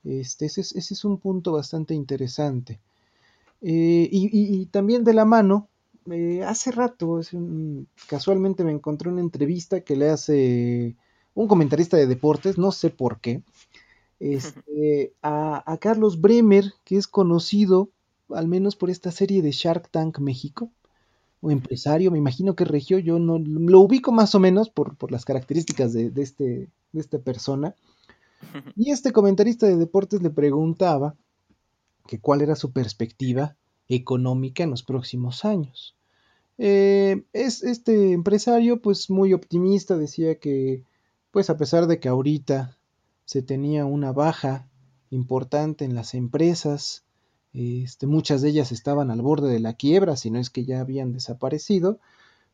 [0.04, 2.80] Este, ese, es, ese es un punto bastante interesante.
[3.60, 5.68] Eh, y, y, y, también de la mano,
[6.10, 10.96] eh, hace rato, un, casualmente me encontré una entrevista que le hace
[11.34, 13.42] un comentarista de deportes, no sé por qué,
[14.20, 17.90] este, a, a, Carlos Bremer, que es conocido
[18.30, 20.70] al menos por esta serie de Shark Tank México,
[21.40, 25.12] o empresario, me imagino que regió, yo no lo ubico más o menos por, por
[25.12, 27.74] las características de, de, este, de esta persona.
[28.76, 31.16] Y este comentarista de deportes le preguntaba
[32.06, 33.56] que cuál era su perspectiva
[33.88, 35.96] económica en los próximos años.
[36.58, 40.82] Eh, es este empresario, pues muy optimista, decía que,
[41.30, 42.76] pues a pesar de que ahorita
[43.24, 44.68] se tenía una baja
[45.10, 47.04] importante en las empresas,
[47.52, 50.80] este, muchas de ellas estaban al borde de la quiebra, si no es que ya
[50.80, 51.98] habían desaparecido,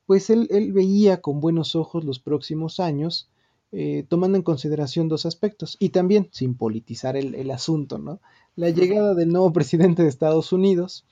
[0.06, 3.28] pues él, él veía con buenos ojos los próximos años,
[3.74, 8.20] eh, tomando en consideración dos aspectos, y también sin politizar el, el asunto, ¿no?
[8.56, 11.04] La llegada del nuevo presidente de Estados Unidos,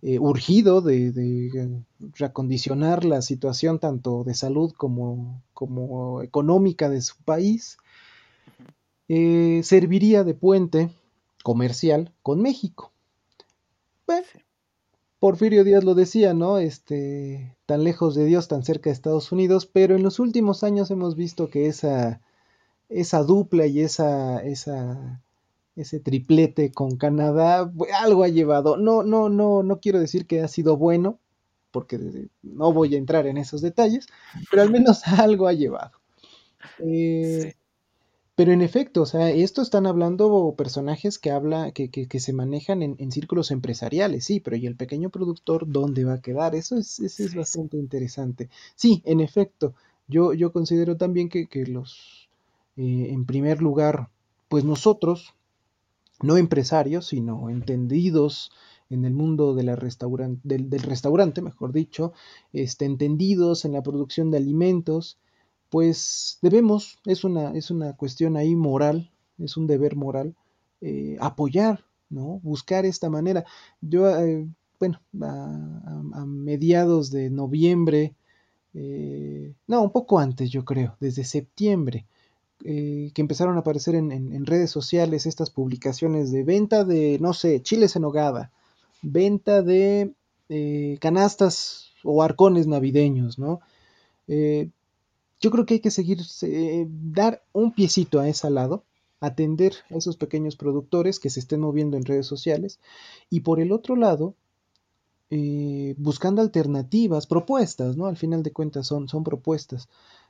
[0.00, 1.82] eh, urgido de, de,
[2.16, 7.78] reacondicionar la situación tanto de salud como, como económica de su país,
[9.08, 10.90] eh, serviría de puente
[11.42, 12.92] comercial con México.
[14.06, 14.24] Bueno,
[15.18, 16.58] Porfirio Díaz lo decía, ¿no?
[16.58, 20.90] Este, tan lejos de Dios, tan cerca de Estados Unidos, pero en los últimos años
[20.90, 22.20] hemos visto que esa,
[22.88, 25.22] esa dupla y esa, esa,
[25.76, 28.76] ese triplete con Canadá, algo ha llevado.
[28.76, 31.18] No, no, no, no quiero decir que ha sido bueno,
[31.72, 34.06] porque no voy a entrar en esos detalles,
[34.50, 35.92] pero al menos algo ha llevado.
[36.78, 37.58] Eh, sí.
[38.38, 42.32] Pero en efecto, o sea, esto están hablando personajes que habla, que, que, que se
[42.32, 46.54] manejan en, en, círculos empresariales, sí, pero ¿y el pequeño productor dónde va a quedar?
[46.54, 48.48] Eso es, eso es bastante interesante.
[48.76, 49.74] Sí, en efecto,
[50.06, 52.28] yo, yo considero también que, que los,
[52.76, 54.08] eh, en primer lugar,
[54.48, 55.34] pues nosotros,
[56.22, 58.52] no empresarios, sino entendidos
[58.88, 62.12] en el mundo de la restauran del, del, restaurante, mejor dicho,
[62.52, 65.18] este, entendidos en la producción de alimentos,
[65.70, 70.34] pues debemos, es una, es una cuestión ahí moral, es un deber moral,
[70.80, 72.40] eh, apoyar, ¿no?
[72.42, 73.44] Buscar esta manera.
[73.80, 78.14] Yo, eh, bueno, a, mediados de noviembre,
[78.74, 82.06] eh, no, un poco antes yo creo, desde septiembre,
[82.64, 87.32] eh, que empezaron a aparecer en, en, redes sociales estas publicaciones de venta de, no
[87.32, 88.52] sé, chiles en hogada,
[89.02, 90.12] venta de
[90.48, 93.60] eh, canastas o arcones navideños, ¿no?
[95.40, 98.84] Yo creo que hay que seguir, eh, dar un piecito a ese lado,
[99.20, 102.78] atender a esos pequeños productores que se estén moviendo en redes sociales
[103.30, 104.34] y por el otro lado,
[105.30, 108.06] eh, buscando alternativas, propuestas, ¿no?
[108.06, 109.88] Al final de cuentas son, son propuestas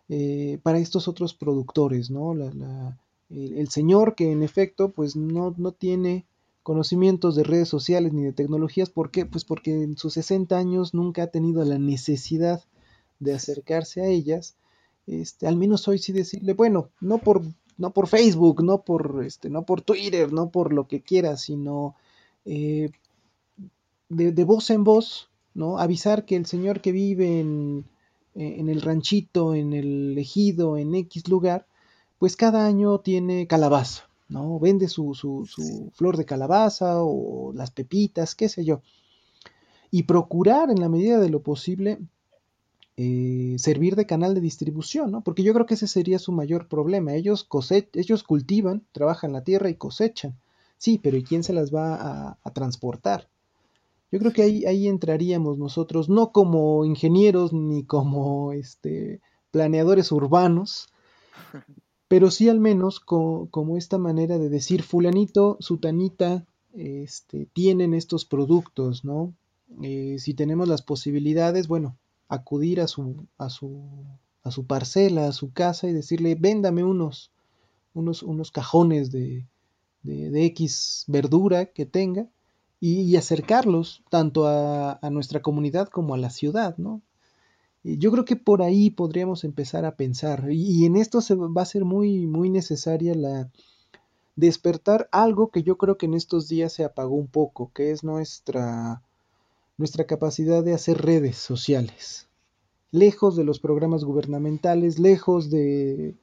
[0.09, 2.35] eh, para estos otros productores, ¿no?
[2.35, 2.99] La, la,
[3.31, 6.27] el, el, señor que en efecto pues no, no tiene
[6.63, 9.25] conocimientos de redes sociales ni de tecnologías, ¿por qué?
[9.25, 12.65] Pues porque en sus 60 años nunca ha tenido la necesidad
[13.21, 14.57] de acercarse a ellas
[15.09, 17.43] este, al menos hoy sí decirle, bueno, no por
[17.79, 21.95] no por Facebook, no por, este, no por Twitter, no por lo que quieras, sino
[22.45, 22.91] eh,
[24.09, 25.79] de, de, voz en voz, ¿no?
[25.79, 27.87] Avisar que el señor que vive en,
[28.35, 31.67] en el ranchito, en el ejido, en X lugar,
[32.19, 34.59] pues cada año tiene calabaza, ¿no?
[34.59, 38.83] Vende su, su, su flor de calabaza o las pepitas, qué sé yo.
[39.91, 41.99] Y procurar en la medida de lo posible
[43.01, 45.21] eh, servir de canal de distribución, ¿no?
[45.23, 47.15] Porque yo creo que ese sería su mayor problema.
[47.15, 47.47] Ellos,
[47.93, 50.37] ellos cultivan, trabajan la tierra y cosechan.
[50.79, 53.29] Sí, pero ¿y quién se las va a, transportar?
[54.11, 59.21] Yo creo que ahí, ahí entraríamos nosotros, no como ingenieros ni como este,
[59.53, 60.89] planeadores urbanos,
[62.09, 69.05] pero sí al menos como esta manera de decir fulanito, sutanita, este, tienen estos productos,
[69.05, 69.35] ¿no?
[69.83, 71.97] Eh, si tenemos las posibilidades, bueno,
[72.29, 73.81] acudir a su, a su,
[74.43, 77.31] a su parcela, a su casa y decirle, véndame unos,
[77.95, 79.45] unos, unos cajones de,
[80.03, 82.27] de, X verdura que tenga
[82.81, 87.03] y, acercarlos tanto a, a, nuestra comunidad como a la ciudad, ¿no?
[87.83, 91.63] Yo creo que por ahí podríamos empezar a pensar y, y en esto se va
[91.63, 93.51] a ser muy, muy necesaria la
[94.39, 98.05] despertar algo que yo creo que en estos días se apagó un poco, que es
[98.05, 99.03] nuestra
[99.79, 102.29] nuestra capacidad de hacer redes sociales,
[102.91, 106.17] lejos de los programas gubernamentales, lejos de,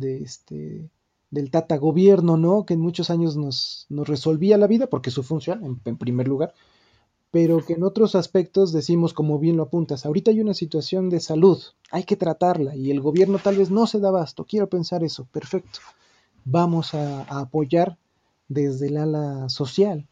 [0.00, 0.90] este,
[1.30, 2.64] del tata gobierno, ¿no?
[2.64, 6.54] Que en muchos años nos, nos resolvía la vida, porque su función, en, primer lugar,
[7.30, 11.20] pero que en otros aspectos decimos, como bien lo apuntas, ahorita hay una situación de
[11.20, 15.04] salud, hay que tratarla, y el gobierno tal vez no se da abasto, quiero pensar
[15.04, 15.80] eso, perfecto.
[16.44, 17.98] Vamos a, apoyar
[18.48, 20.08] desde el ala social,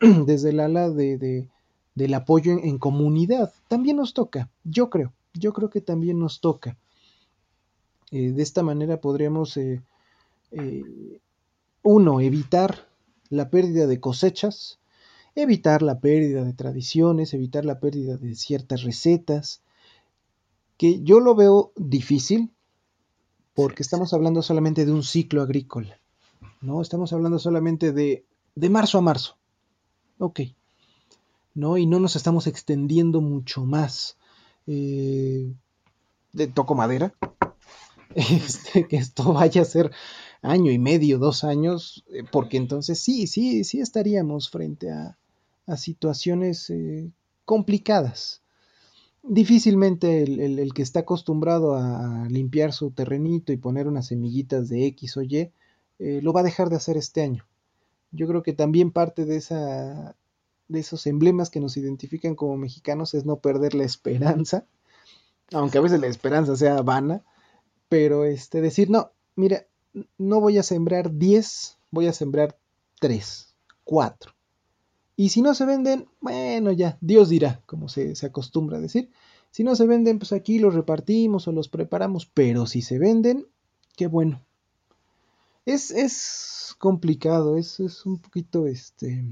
[0.26, 1.48] desde el ala de
[1.98, 3.52] del apoyo en, comunidad.
[3.66, 6.78] También nos toca, yo creo, yo creo que también nos toca.
[8.10, 9.82] Eh, de esta manera podríamos, eh,
[10.52, 11.20] eh,
[11.82, 12.88] uno, evitar
[13.28, 14.78] la pérdida de cosechas,
[15.34, 19.62] evitar la pérdida de tradiciones, evitar la pérdida de ciertas recetas,
[20.76, 22.52] que yo lo veo difícil
[23.54, 26.00] porque estamos hablando solamente de un ciclo agrícola,
[26.60, 26.80] ¿no?
[26.80, 29.36] Estamos hablando solamente de, de marzo a marzo.
[30.18, 30.40] Ok,
[31.58, 31.76] ¿no?
[31.76, 34.16] Y no nos estamos extendiendo mucho más.
[34.68, 35.52] Eh,
[36.32, 37.12] de, toco madera.
[38.14, 39.92] Este, que esto vaya a ser
[40.40, 45.16] año y medio, dos años, eh, porque entonces sí, sí, sí estaríamos frente a,
[45.76, 47.10] situaciones eh,
[47.44, 48.40] complicadas.
[49.22, 54.86] Difícilmente el, el, que está acostumbrado a limpiar su terrenito y poner unas semillitas de
[54.86, 55.52] X o Y,
[55.98, 57.44] lo va a dejar de hacer este año.
[58.10, 60.16] Yo creo que también parte de esa
[60.68, 64.66] de esos emblemas que nos identifican como mexicanos es no perder la esperanza,
[65.52, 67.24] aunque a veces la esperanza sea vana,
[67.88, 69.66] pero este decir, no, mira,
[70.18, 72.58] no voy a sembrar 10, voy a sembrar
[73.00, 73.54] 3,
[73.84, 74.32] 4.
[75.16, 79.10] Y si no se venden, bueno, ya, Dios dirá, como se, se acostumbra a decir.
[79.50, 83.46] Si no se venden, pues aquí los repartimos o los preparamos, pero si se venden,
[83.96, 84.44] qué bueno.
[85.66, 89.24] Es, es complicado, es, es un poquito este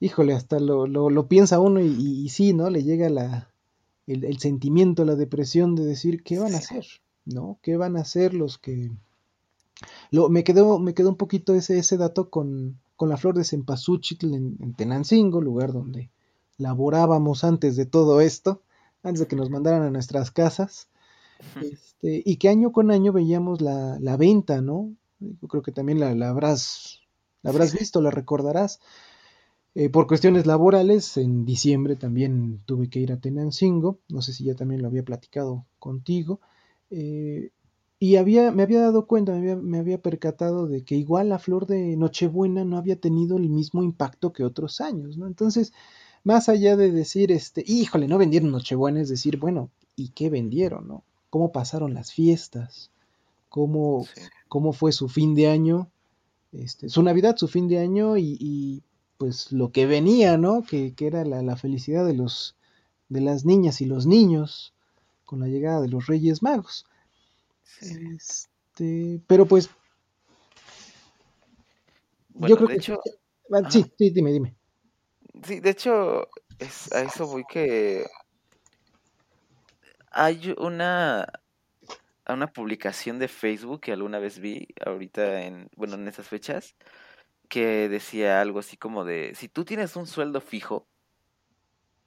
[0.00, 2.70] híjole, hasta lo, lo, piensa uno y, sí, ¿no?
[2.70, 3.50] Le llega la,
[4.06, 6.86] el, sentimiento, la depresión de decir, ¿qué van a hacer?
[7.24, 7.58] ¿No?
[7.62, 8.90] ¿Qué van a hacer los que...
[10.10, 13.44] Lo, me, quedó, me quedó un poquito ese, ese dato con, con la flor de
[13.44, 16.10] cempasúchil en, en, Tenancingo, lugar donde
[16.56, 18.62] laborábamos antes de todo esto,
[19.02, 20.88] antes de que nos mandaran a nuestras casas,
[21.62, 24.94] este, y que año con año veíamos la, la venta, ¿no?
[25.20, 27.00] Yo creo que también la, la habrás,
[27.42, 28.80] la habrás visto, la recordarás.
[29.78, 34.44] Eh, por cuestiones laborales, en diciembre también tuve que ir a Tenancingo, no sé si
[34.44, 36.40] ya también lo había platicado contigo,
[36.88, 37.50] eh,
[37.98, 41.94] y había, me había dado cuenta, me había, percatado de que igual la flor de
[41.94, 45.26] Nochebuena no había tenido el mismo impacto que otros años, ¿no?
[45.26, 45.74] Entonces,
[46.24, 50.88] más allá de decir, este, híjole, no vendieron Nochebuena, es decir, bueno, ¿y qué vendieron,
[50.88, 51.04] no?
[51.28, 52.90] ¿Cómo pasaron las fiestas?
[53.50, 54.06] ¿Cómo,
[54.48, 55.90] cómo fue su fin de año?
[56.52, 58.82] Este, su Navidad, su fin de año y
[59.18, 60.62] pues lo que venía, ¿no?
[60.62, 62.56] Que, que era la, la, felicidad de los
[63.08, 64.74] de las niñas y los niños
[65.24, 66.86] con la llegada de los Reyes Magos.
[67.80, 69.70] Este, pero pues
[72.34, 73.00] yo creo que hecho,
[73.52, 74.54] ah, sí, sí, dime, dime.
[75.42, 76.28] Sí, de hecho,
[76.58, 78.06] es, a eso voy que
[80.10, 81.26] hay una
[82.28, 86.74] una publicación de Facebook que alguna vez vi ahorita en bueno en esas fechas
[87.48, 90.88] que decía algo así como de, si tú tienes un sueldo fijo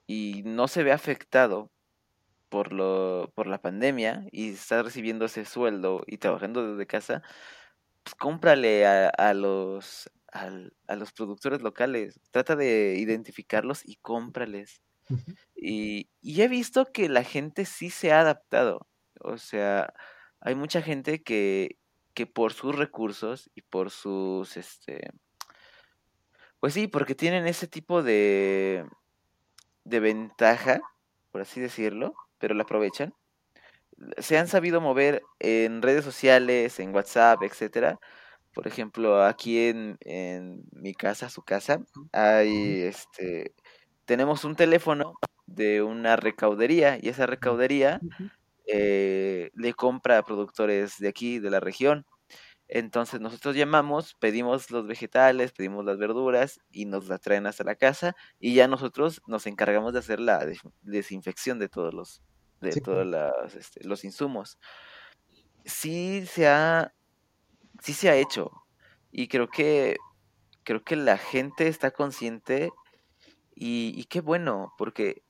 [0.08, 1.72] y no se ve afectado
[2.50, 7.24] por, lo, por la pandemia y estás recibiendo ese sueldo y trabajando desde casa,
[8.04, 14.82] pues cómprale a, a los, a los productores locales, trata de identificarlos y cómprales.
[15.56, 18.88] y, y he visto que la gente sí se ha adaptado.
[19.22, 19.94] O sea,
[20.40, 21.78] hay mucha gente que,
[22.14, 25.12] que por sus recursos y por sus, este,
[26.60, 28.86] pues sí, porque tienen ese tipo de,
[29.84, 30.82] de ventaja,
[31.32, 33.14] por así decirlo, pero la aprovechan.
[34.18, 38.00] Se han sabido mover en redes sociales, en WhatsApp, etcétera.
[38.54, 41.82] Por ejemplo, aquí en, en mi casa, su casa,
[42.12, 43.54] hay este
[44.06, 48.04] tenemos un teléfono de una recaudería y esa recaudería
[48.68, 52.06] eh, le compra a productores de aquí, de la región.
[52.72, 57.74] Entonces nosotros llamamos, pedimos los vegetales, pedimos las verduras y nos las traen hasta la
[57.74, 60.46] casa y ya nosotros nos encargamos de hacer la
[60.82, 62.22] desinfección de todos los,
[62.62, 63.08] de todos
[63.56, 64.60] este, los insumos.
[65.66, 66.94] Sí se ha,
[67.82, 68.52] sí se ha hecho
[69.12, 69.98] y creo que
[70.64, 72.70] creo que la gente está consciente
[73.56, 75.24] y, y qué bueno porque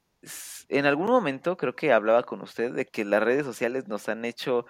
[0.67, 4.25] en algún momento creo que hablaba con usted de que las redes sociales nos han
[4.25, 4.65] hecho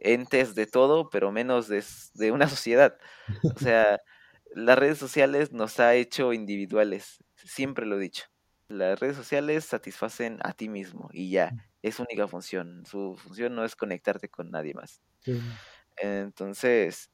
[0.00, 1.84] entes de todo, pero menos de,
[2.14, 2.96] de una sociedad.
[3.54, 4.00] O sea,
[4.54, 8.24] las redes sociales nos ha hecho individuales, siempre lo he dicho.
[8.68, 12.84] Las redes sociales satisfacen a ti mismo y ya, es su única función.
[12.86, 15.00] Su función no es conectarte con nadie más.
[15.96, 17.10] Entonces,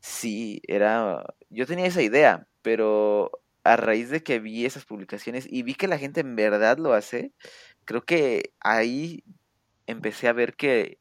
[0.00, 3.30] sí, era, yo tenía esa idea, pero
[3.64, 6.92] a raíz de que vi esas publicaciones y vi que la gente en verdad lo
[6.92, 7.32] hace,
[7.84, 9.24] creo que ahí
[9.86, 10.98] empecé a ver que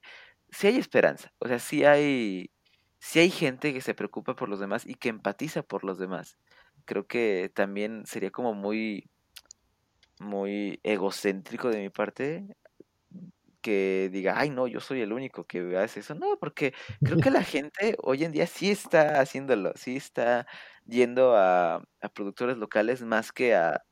[0.53, 2.51] sí hay esperanza, o sea, sí hay,
[2.99, 6.37] sí hay gente que se preocupa por los demás y que empatiza por los demás.
[6.85, 9.09] Creo que también sería como muy,
[10.19, 12.45] muy egocéntrico de mi parte
[13.63, 16.15] que diga, ay no, yo soy el único que hace eso.
[16.15, 20.45] No, porque creo que la gente hoy en día sí está haciéndolo, sí está
[20.85, 23.83] yendo a, a productores locales más que a,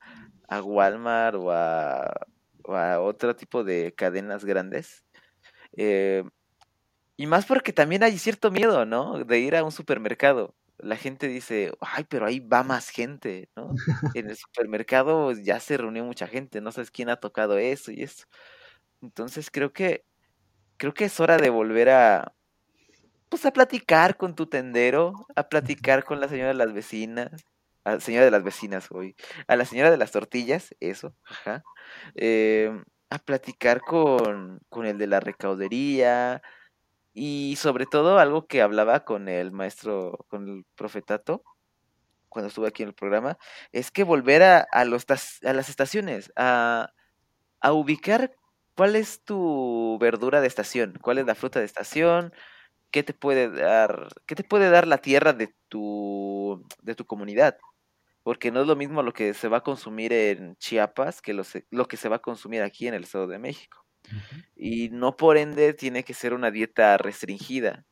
[0.49, 2.11] a Walmart o a,
[2.65, 5.05] o a, otro tipo de cadenas grandes.
[5.77, 6.23] Eh,
[7.21, 9.23] y más porque también hay cierto miedo, ¿no?
[9.23, 10.55] De ir a un supermercado.
[10.79, 13.69] La gente dice, ay, pero ahí va más gente, ¿no?
[14.17, 18.01] En el supermercado ya se reunió mucha gente, no sabes quién ha tocado eso y
[18.01, 18.25] eso.
[19.03, 20.03] Entonces creo que,
[20.77, 22.33] creo que es hora de volver a,
[23.29, 25.49] pues a platicar con tu tendero, a
[25.83, 27.31] platicar con la señora de las vecinas,
[27.83, 29.15] a la señora de las vecinas hoy,
[29.47, 31.63] a la señora de las tortillas, eso, ajá,
[32.15, 32.71] eh,
[33.11, 36.41] a platicar con, con el de la recaudería,
[37.13, 41.43] y sobre todo algo que hablaba con el maestro, con el profetato,
[42.29, 43.37] cuando estuve aquí en el programa,
[43.73, 46.93] es que volver a, a, los, a las estaciones, a,
[47.59, 48.33] a ubicar
[48.75, 52.33] cuál es tu verdura de estación, cuál es la fruta de estación,
[52.91, 57.57] qué te puede dar, qué te puede dar la tierra de tu, de tu comunidad.
[58.23, 61.43] Porque no es lo mismo lo que se va a consumir en Chiapas que lo,
[61.71, 63.80] lo que se va a consumir aquí en el Estado de México.
[64.55, 67.85] Y no por ende tiene que ser una dieta restringida.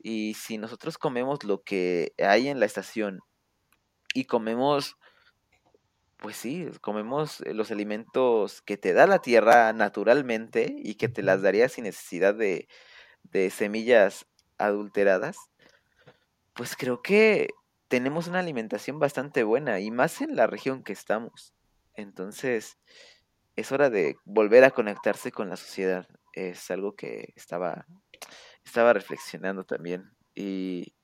[0.00, 3.20] Y si nosotros comemos lo que hay en la estación
[4.14, 4.96] y comemos,
[6.18, 11.42] pues sí, comemos los alimentos que te da la tierra naturalmente y que te las
[11.42, 12.68] daría sin necesidad de,
[13.24, 15.36] de semillas adulteradas,
[16.54, 17.50] pues creo que
[17.88, 21.54] tenemos una alimentación bastante buena y más en la región que estamos.
[21.94, 22.78] Entonces,
[23.58, 26.06] es hora de volver a conectarse con la sociedad.
[26.32, 27.86] Es algo que estaba,
[28.64, 30.12] estaba reflexionando también.
[30.32, 30.94] Y,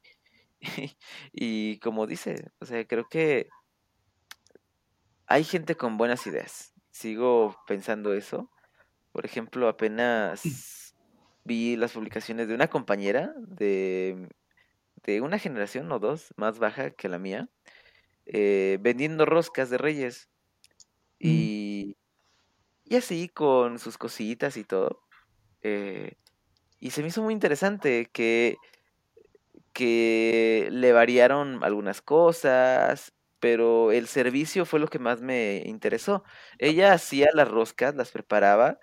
[1.32, 3.48] y, como dice, o sea, creo que
[5.26, 6.72] hay gente con buenas ideas.
[6.92, 8.52] Sigo pensando eso.
[9.11, 10.94] Por ejemplo, apenas
[11.42, 14.28] vi las publicaciones de una compañera de,
[15.02, 17.48] de una generación o dos más baja que la mía,
[18.26, 20.30] eh, vendiendo roscas de reyes.
[21.18, 21.28] Mm.
[21.28, 21.96] Y,
[22.85, 25.03] y así con sus cositas y todo.
[25.62, 26.16] Eh,
[26.80, 28.59] y se me hizo muy interesante que,
[29.72, 36.24] que le variaron algunas cosas, pero el servicio fue lo que más me interesó.
[36.59, 38.78] Ella hacía las roscas, las preparaba,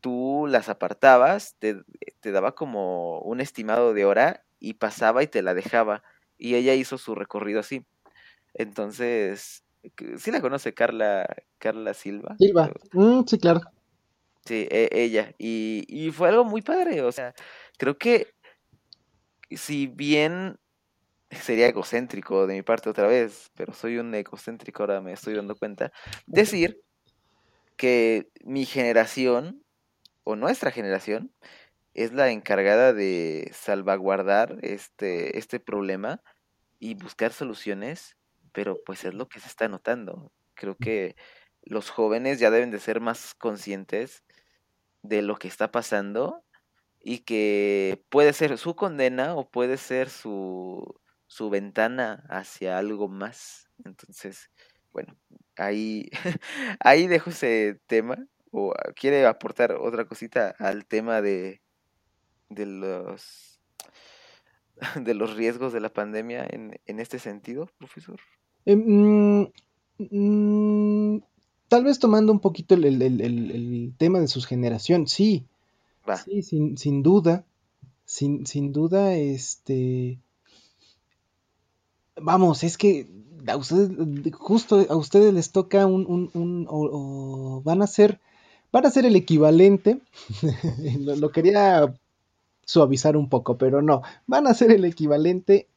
[0.00, 1.82] tú las apartabas, te,
[2.20, 6.02] te daba como un estimado de hora y pasaba y te la dejaba.
[6.38, 7.86] Y ella hizo su recorrido así.
[8.54, 9.64] Entonces,
[10.18, 11.26] sí la conoce Carla,
[11.58, 12.36] Carla Silva.
[12.38, 13.60] Silva, mm, sí, claro.
[14.44, 15.34] Sí, e, ella.
[15.38, 17.02] Y, y fue algo muy padre.
[17.02, 17.34] O sea,
[17.76, 18.28] creo que
[19.50, 20.58] si bien
[21.30, 25.56] sería egocéntrico de mi parte otra vez, pero soy un egocéntrico, ahora me estoy dando
[25.56, 25.92] cuenta,
[26.26, 26.80] decir
[27.76, 29.62] que mi generación
[30.24, 31.32] o nuestra generación
[31.94, 36.22] es la encargada de salvaguardar este, este problema
[36.78, 38.16] y buscar soluciones,
[38.52, 40.32] pero pues es lo que se está notando.
[40.54, 41.16] Creo que
[41.62, 44.24] los jóvenes ya deben de ser más conscientes
[45.02, 46.44] de lo que está pasando
[47.00, 53.70] y que puede ser su condena o puede ser su, su ventana hacia algo más.
[53.84, 54.50] Entonces,
[54.92, 55.16] bueno,
[55.56, 56.10] ahí,
[56.80, 58.16] ahí dejo ese tema.
[58.50, 61.60] ¿O quiere aportar otra cosita al tema de,
[62.48, 63.60] de los
[64.96, 68.20] de los riesgos de la pandemia en, en este sentido, profesor?
[68.68, 69.48] Em,
[69.98, 71.22] mm,
[71.68, 75.46] tal vez tomando un poquito el, el, el, el, tema de sus generación, sí.
[76.06, 76.18] Va.
[76.18, 77.46] Sí, sin, sin duda.
[78.04, 80.18] Sin, sin duda, este.
[82.20, 83.06] Vamos, es que
[83.46, 83.90] a ustedes,
[84.34, 88.20] justo a ustedes les toca un, un, un o, o van a ser,
[88.70, 90.00] van a ser el equivalente,
[91.00, 91.94] lo, lo, quería
[92.66, 95.68] suavizar un poco, pero no, van a ser el equivalente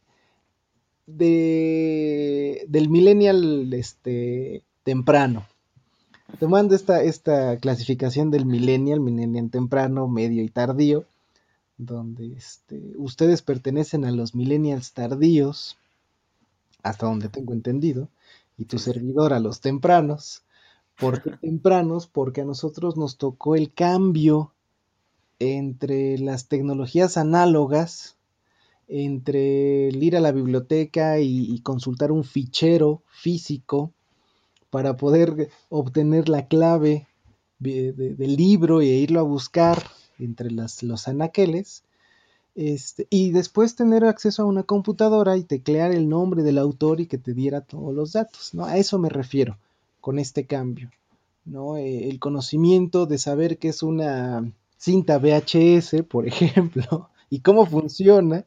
[1.08, 5.46] de, del millennial este, temprano.
[6.40, 11.06] Tomando esta, esta clasificación del millennial, millennial temprano, medio y tardío,
[11.78, 15.78] donde este, ustedes pertenecen a los millennials tardíos,
[16.84, 18.08] hasta donde tengo entendido,
[18.58, 20.44] y tu servidor a los tempranos.
[20.98, 22.08] ¿Por qué tempranos?
[22.08, 24.54] Porque a nosotros nos tocó el cambio
[25.40, 28.16] entre las tecnologías análogas,
[28.92, 33.92] entre el ir a la biblioteca y, consultar un fichero físico
[34.70, 37.08] para poder obtener la clave
[37.60, 39.82] de, de, del libro e irlo a buscar
[40.20, 41.84] entre los anaqueles,
[42.56, 47.08] este, y después tener acceso a una computadora y teclear el nombre del autor y
[47.08, 48.66] que te diera todos los datos, ¿no?
[48.66, 49.58] A eso me refiero
[50.02, 50.92] con este cambio,
[51.46, 51.78] ¿no?
[51.78, 58.46] Eh, el conocimiento de saber que es una cinta VHS, por ejemplo, y cómo funciona,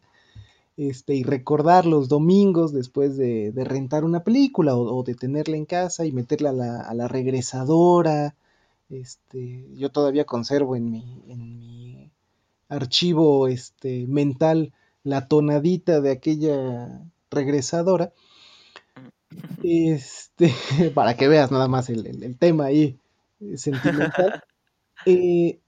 [0.76, 5.56] este, y recordar los domingos después de, de rentar una película o, o, de tenerla
[5.56, 8.34] en casa y meterla a la, a la regresadora.
[8.90, 12.10] Este, yo todavía conservo en mi, en mi
[12.68, 14.72] archivo este, mental
[15.04, 18.12] la tonadita de aquella regresadora.
[19.62, 20.52] Este,
[20.94, 22.98] para que veas nada más el, el, el tema ahí
[23.40, 24.42] eh, sentimental.
[25.06, 25.60] Eh,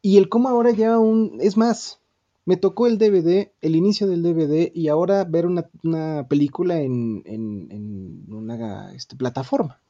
[0.00, 1.38] y el cómo ahora ya un.
[1.40, 2.00] Es más,
[2.44, 7.22] me tocó el DVD, el inicio del DVD, y ahora ver una, una película en,
[7.24, 9.80] en, en una este, plataforma.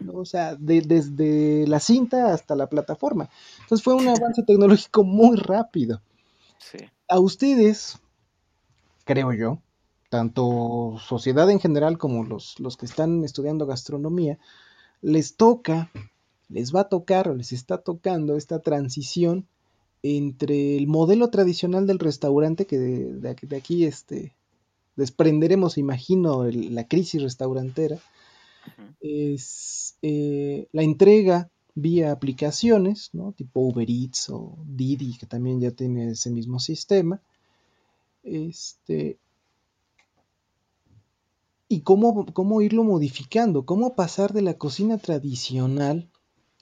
[0.00, 0.14] ¿no?
[0.14, 3.28] O sea, de, desde la cinta hasta la plataforma.
[3.60, 6.00] Entonces fue un avance tecnológico muy rápido.
[6.58, 6.78] Sí.
[7.08, 7.98] A ustedes,
[9.04, 9.58] creo yo,
[10.08, 14.38] tanto sociedad en general como los, los que están estudiando gastronomía,
[15.02, 15.90] les toca,
[16.48, 19.46] les va a tocar o les está tocando esta transición
[20.04, 24.36] entre el modelo tradicional del restaurante, que de, de, de aquí este,
[24.96, 28.96] desprenderemos, imagino, el, la crisis restaurantera, uh -huh.
[29.00, 33.32] es eh, la entrega vía aplicaciones, ¿no?
[33.32, 37.22] tipo Uber Eats o Didi, que también ya tiene ese mismo sistema.
[38.22, 39.16] Este,
[41.66, 46.10] y cómo, cómo irlo modificando, cómo pasar de la cocina tradicional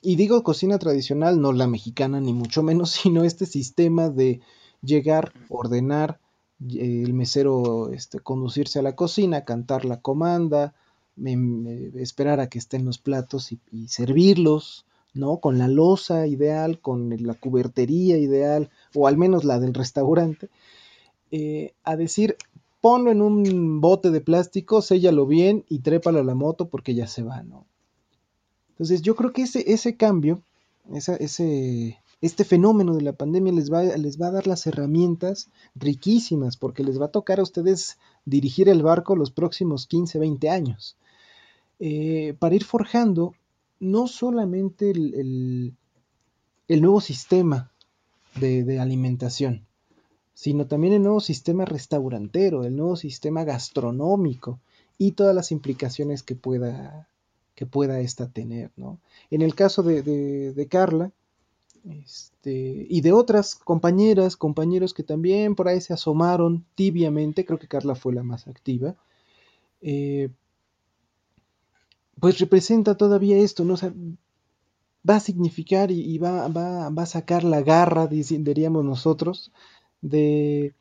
[0.03, 4.41] y digo cocina tradicional, no la mexicana ni mucho menos, sino este sistema de
[4.81, 6.19] llegar, ordenar,
[6.69, 10.75] el mesero este, conducirse a la cocina, cantar la comanda,
[11.15, 15.37] me, me, esperar a que estén los platos y, y, servirlos, ¿no?
[15.37, 20.49] Con la losa ideal, con la cubertería ideal, o al menos la del restaurante,
[21.31, 22.37] eh, a decir,
[22.81, 27.07] ponlo en un bote de plástico, séllalo bien y trépalo a la moto porque ya
[27.07, 27.65] se va, ¿no?
[28.73, 30.41] Entonces yo creo que ese, ese cambio,
[30.93, 36.57] ese, este fenómeno de la pandemia les va, les va a dar las herramientas riquísimas
[36.57, 40.97] porque les va a tocar a ustedes dirigir el barco los próximos 15, 20 años.
[41.79, 43.33] Eh, para ir forjando
[43.79, 45.73] no solamente el, el,
[46.67, 47.71] el nuevo sistema
[48.39, 49.65] de, de, alimentación,
[50.33, 54.59] sino también el nuevo sistema restaurantero, el nuevo sistema gastronómico
[54.97, 57.09] y todas las implicaciones que pueda,
[57.55, 58.99] que pueda esta tener, ¿no?
[59.29, 61.11] En el caso de, de, Carla,
[61.83, 67.67] este, y de otras compañeras, compañeros que también por ahí se asomaron tibiamente, creo que
[67.67, 68.95] Carla fue la más activa,
[69.81, 70.29] eh,
[72.19, 73.73] pues representa todavía esto, ¿no?
[73.73, 73.77] O
[75.07, 79.51] va a significar y, y va, va, va, a sacar la garra, diríamos nosotros,
[80.01, 80.73] de,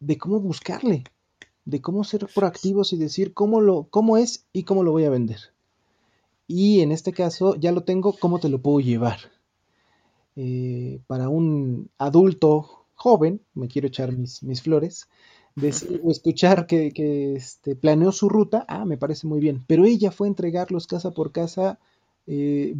[0.00, 1.04] de cómo buscarle,
[1.66, 5.10] de cómo ser proactivos y decir cómo, lo, cómo es y cómo lo voy a
[5.10, 5.52] vender
[6.52, 9.18] y en este caso ya lo tengo, ¿cómo te lo puedo llevar?
[10.36, 15.08] eh, para un adulto joven, me quiero echar mis, mis flores,
[16.02, 20.10] o escuchar que, que este, planeó su ruta, ah, me parece muy bien, pero ella
[20.10, 21.78] fue a entregarlos casa por casa,
[22.26, 22.74] eh,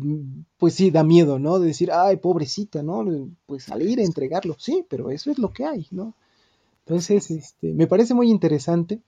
[0.56, 1.58] pues sí, da miedo, ¿no?
[1.58, 3.04] De decir, ay, pobrecita, ¿no?
[3.46, 6.14] Pues salir a entregarlo, sí, pero eso es lo que hay, ¿no?
[6.86, 9.00] Entonces, este, me parece muy interesante,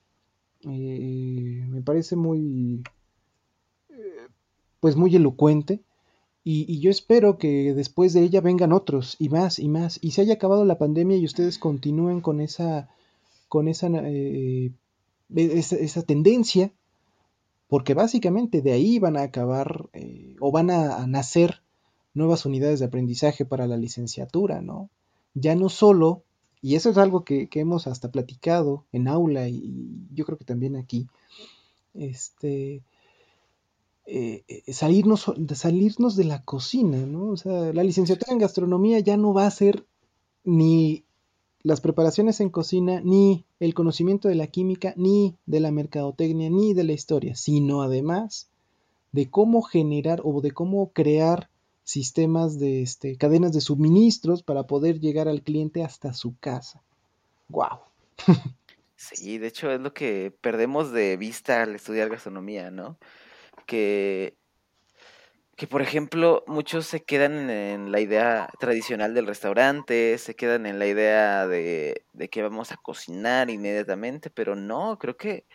[0.68, 2.82] eh, me parece muy,
[4.84, 5.80] pues muy elocuente,
[6.44, 10.20] y, yo espero que después de ella vengan otros y más y más, y se
[10.20, 12.90] haya acabado la pandemia y ustedes continúen con esa,
[13.48, 14.72] con esa, eh,
[15.34, 16.70] esa, tendencia,
[17.66, 19.88] porque básicamente de ahí van a acabar
[20.38, 21.62] o van a, nacer
[22.12, 24.90] nuevas unidades de aprendizaje para la licenciatura, ¿no?
[25.32, 26.24] Ya no solo
[26.60, 30.76] y eso es algo que, hemos hasta platicado en aula y, yo creo que también
[30.76, 31.06] aquí.
[31.94, 32.82] Este,
[34.06, 37.30] eh, eh, salirnos, de salirnos de la cocina, ¿no?
[37.30, 39.86] O sea, la licenciatura en gastronomía ya no va a ser
[40.44, 41.04] ni
[41.62, 46.74] las preparaciones en cocina, ni el conocimiento de la química, ni de la mercadotecnia, ni
[46.74, 48.50] de la historia, sino además
[49.12, 51.48] de cómo generar o de cómo crear
[51.84, 56.82] sistemas de este, cadenas de suministros para poder llegar al cliente hasta su casa.
[57.48, 57.78] ¡Wow!
[58.96, 62.96] Sí, de hecho es lo que perdemos de vista al estudiar gastronomía, ¿no?
[63.66, 64.36] Que,
[65.56, 70.78] que por ejemplo, muchos se quedan en la idea tradicional del restaurante, se quedan en
[70.78, 75.46] la idea de, de que vamos a cocinar inmediatamente, pero no, creo que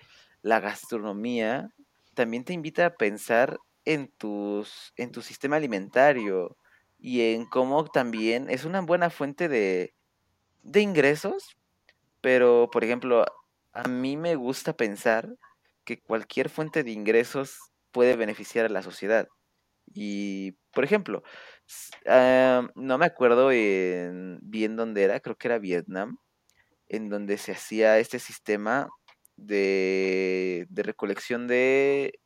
[0.42, 1.74] la gastronomía
[2.14, 6.58] también te invita a pensar en, tus, en tu sistema alimentario
[7.00, 9.94] y en cómo también es una buena fuente de,
[10.64, 11.58] de ingresos,
[12.22, 13.26] pero por ejemplo,
[13.74, 15.36] a mí me gusta pensar
[15.86, 19.28] que cualquier fuente de ingresos puede beneficiar a la sociedad.
[19.94, 21.24] Y, por ejemplo,
[22.08, 26.18] ah, no me acuerdo en, bien dónde era, creo que era Vietnam,
[26.88, 28.90] en donde se hacía este sistema
[29.38, 32.20] de, recolección de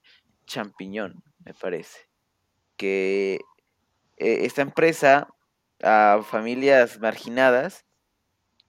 [0.45, 2.09] champiñón me parece.
[2.78, 3.39] Que
[4.18, 5.28] eh, esta empresa
[5.82, 7.86] a familias marginadas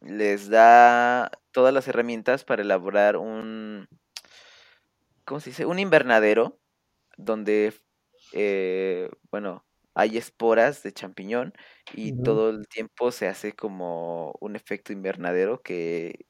[0.00, 3.88] les da todas las herramientas para elaborar un,
[5.24, 5.66] ¿cómo se dice?
[5.66, 6.58] Un invernadero
[7.16, 7.74] donde,
[8.32, 11.52] eh, bueno, hay esporas de champiñón
[11.92, 16.26] y todo el tiempo se hace como un efecto invernadero que,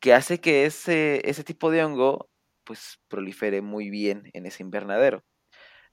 [0.00, 2.30] que hace que ese, ese tipo de hongo
[2.64, 5.24] pues prolifere muy bien en ese invernadero.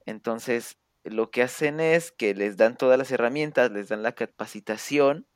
[0.06, 5.28] Entonces, lo que hacen es que les dan todas las herramientas, les dan la capacitación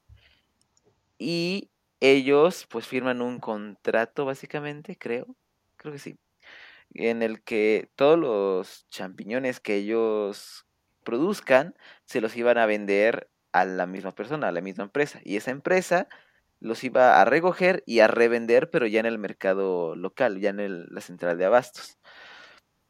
[1.17, 5.35] y ellos pues firman un contrato básicamente, creo,
[5.77, 6.17] creo que sí,
[6.93, 10.65] en el que todos los champiñones que ellos
[11.03, 11.75] produzcan
[12.05, 15.19] se los iban a vender a la misma persona, a la misma empresa.
[15.23, 16.07] Y esa empresa
[16.59, 20.85] los iba a recoger y a revender, pero ya en el mercado local, ya en
[20.89, 21.97] la central de abastos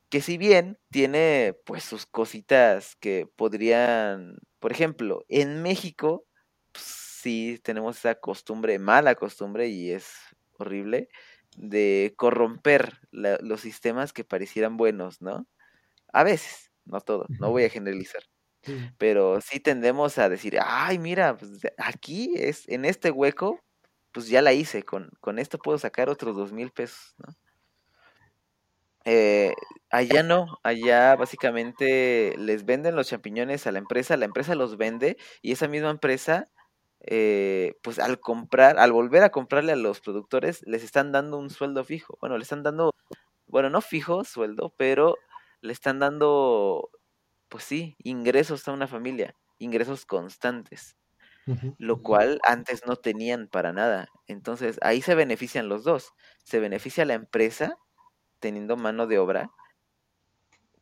[0.10, 6.26] que si bien tiene pues sus cositas que podrían, por ejemplo, en México
[6.72, 10.14] pues, sí tenemos esa costumbre, mala costumbre y es
[10.58, 11.10] horrible,
[11.56, 15.48] de corromper los sistemas que parecieran buenos, ¿no?
[16.14, 18.24] A veces, no todo, no voy a generalizar.
[18.98, 23.60] Pero sí tendemos a decir, ay, mira, pues aquí es, en este hueco,
[24.12, 27.36] pues ya la hice, con, con esto puedo sacar otros dos mil pesos, ¿no?
[29.08, 29.54] Eh,
[29.92, 35.18] allá no, allá básicamente les venden los champiñones a la empresa, la empresa los vende
[35.44, 36.46] y esa misma empresa,
[37.08, 41.50] eh, pues al comprar, al volver a comprarle a los productores, les están dando un
[41.50, 42.18] sueldo fijo.
[42.22, 42.92] Bueno, le están dando,
[43.48, 45.18] bueno, no fijo sueldo, pero
[45.62, 46.90] le están dando,
[47.50, 50.98] pues sí, ingresos a una familia, ingresos constantes.
[51.78, 54.08] Lo cual antes no tenían para nada.
[54.28, 56.14] Entonces ahí se benefician los dos.
[56.44, 57.78] Se beneficia la empresa
[58.40, 59.52] teniendo mano de obra,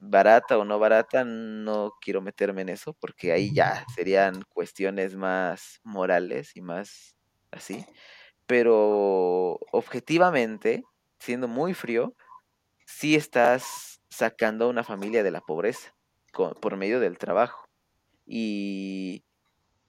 [0.10, 5.80] barata o no barata, no quiero meterme en eso, porque ahí ya serían cuestiones más
[5.84, 7.16] morales y más
[7.52, 7.86] así.
[8.46, 10.84] Pero objetivamente,
[11.20, 12.16] siendo muy frío,
[12.86, 15.96] sí estás sacando a una familia de la pobreza
[16.34, 17.66] por medio del trabajo.
[18.26, 19.24] Y,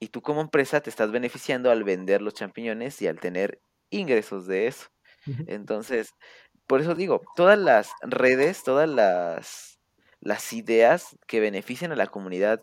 [0.01, 3.61] y tú como empresa te estás beneficiando al vender los champiñones y al tener
[3.91, 4.89] ingresos de eso.
[5.47, 6.11] Entonces,
[6.67, 9.74] por eso digo, todas las redes, todas las,
[10.25, 12.61] las ideas que benefician a la comunidad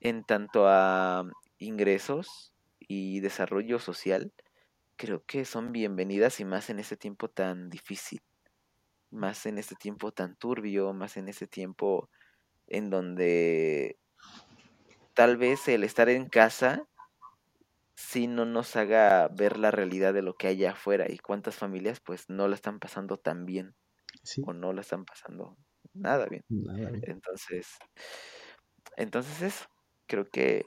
[0.00, 1.24] en tanto a
[1.58, 4.30] ingresos y desarrollo social,
[4.96, 8.20] creo que son bienvenidas y más en este tiempo tan difícil,
[9.10, 12.10] más en este tiempo tan turbio, más en este tiempo
[12.66, 13.98] en donde
[15.14, 16.86] tal vez el estar en casa
[17.94, 22.00] sí no nos haga ver la realidad de lo que hay afuera y cuántas familias
[22.00, 23.74] pues no la están pasando tan bien
[24.44, 25.56] o no la están pasando
[25.96, 26.44] nada bien.
[26.48, 27.06] nada bien.
[27.06, 27.68] Entonces,
[28.96, 29.66] entonces eso,
[30.06, 30.64] creo que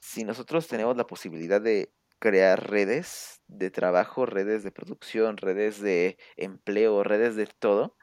[0.00, 6.18] si nosotros tenemos la posibilidad de crear redes de trabajo, redes de producción, redes de
[6.36, 7.96] empleo, redes de todo,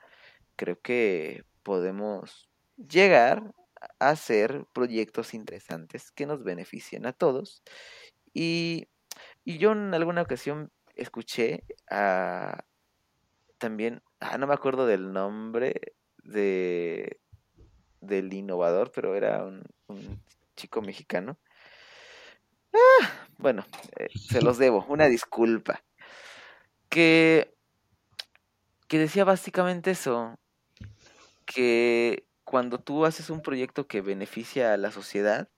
[0.55, 3.53] creo que podemos llegar
[3.99, 7.63] a hacer proyectos interesantes que nos beneficien a todos.
[8.33, 8.87] Y,
[9.45, 12.65] y yo en alguna ocasión escuché a
[13.57, 17.19] también, ah, no me acuerdo del nombre de
[18.01, 20.21] del innovador, pero era un, un
[20.55, 21.37] chico mexicano.
[22.73, 23.65] Ah, bueno,
[23.97, 25.83] eh, se los debo, una disculpa.
[26.89, 27.55] Que,
[28.87, 30.37] que decía básicamente eso,
[31.45, 35.49] que cuando tú haces un proyecto que beneficia a la sociedad,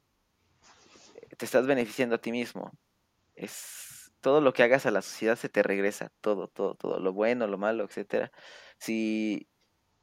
[1.38, 2.72] te estás beneficiando a ti mismo.
[3.36, 7.14] Es todo lo que hagas a la sociedad se te regresa, todo, todo, todo, lo
[7.14, 8.32] bueno, lo malo, etcétera.
[8.80, 9.48] Si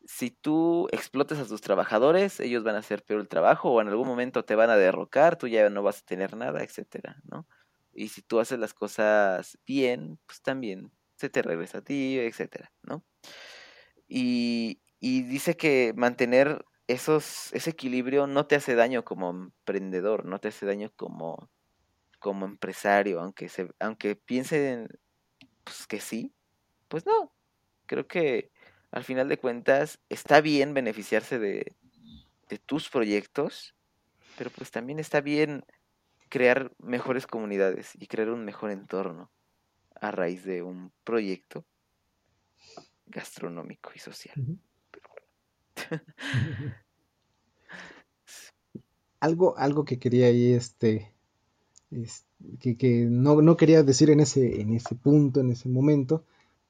[0.07, 3.89] si tú explotas a tus trabajadores, ellos van a hacer peor el trabajo o en
[3.89, 7.47] algún momento te van a derrocar, tú ya no vas a tener nada, etcétera, ¿no?
[7.93, 12.73] Y si tú haces las cosas bien, pues también se te regresa a ti, etcétera,
[12.83, 13.05] ¿no?
[14.09, 20.39] Y, y dice que mantener esos, ese equilibrio no te hace daño como emprendedor, no
[20.41, 21.51] te hace daño como,
[22.21, 24.89] como empresario, aunque se, aunque piensen
[25.65, 26.35] pues, que sí,
[26.89, 27.35] pues no.
[27.87, 28.52] Creo que
[28.93, 31.75] al final de cuentas está bien beneficiarse de,
[32.49, 33.75] de tus proyectos,
[34.39, 35.65] pero pues también está bien
[36.29, 39.31] crear mejores comunidades y crear un mejor entorno
[40.01, 41.65] a raíz de un proyecto
[43.07, 44.35] gastronómico y social.
[49.21, 51.15] algo, algo que quería ahí, este,
[52.61, 56.25] que, que no, no, quería decir en ese, en ese punto, en ese momento,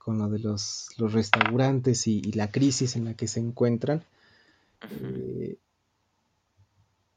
[0.05, 4.05] con lo de los, los restaurantes y, la crisis en la que se encuentran.
[5.00, 5.59] Eh,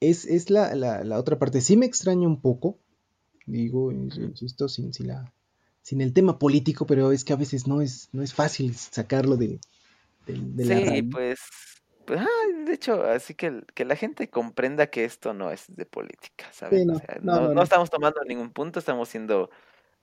[0.00, 1.60] es, la, la, otra parte.
[1.60, 2.78] Sí me extraña un poco,
[3.46, 5.32] digo, insisto, sin, sin, la,
[5.82, 9.36] sin el tema político, pero es que a veces no es, no es fácil sacarlo
[9.36, 9.58] de,
[10.26, 11.40] de, sí, pues,
[12.04, 12.20] pues
[12.66, 16.86] de hecho, así que, que la gente comprenda que esto no es de política, ¿sabes?
[17.22, 19.50] no, no, estamos tomando ningún punto, estamos siendo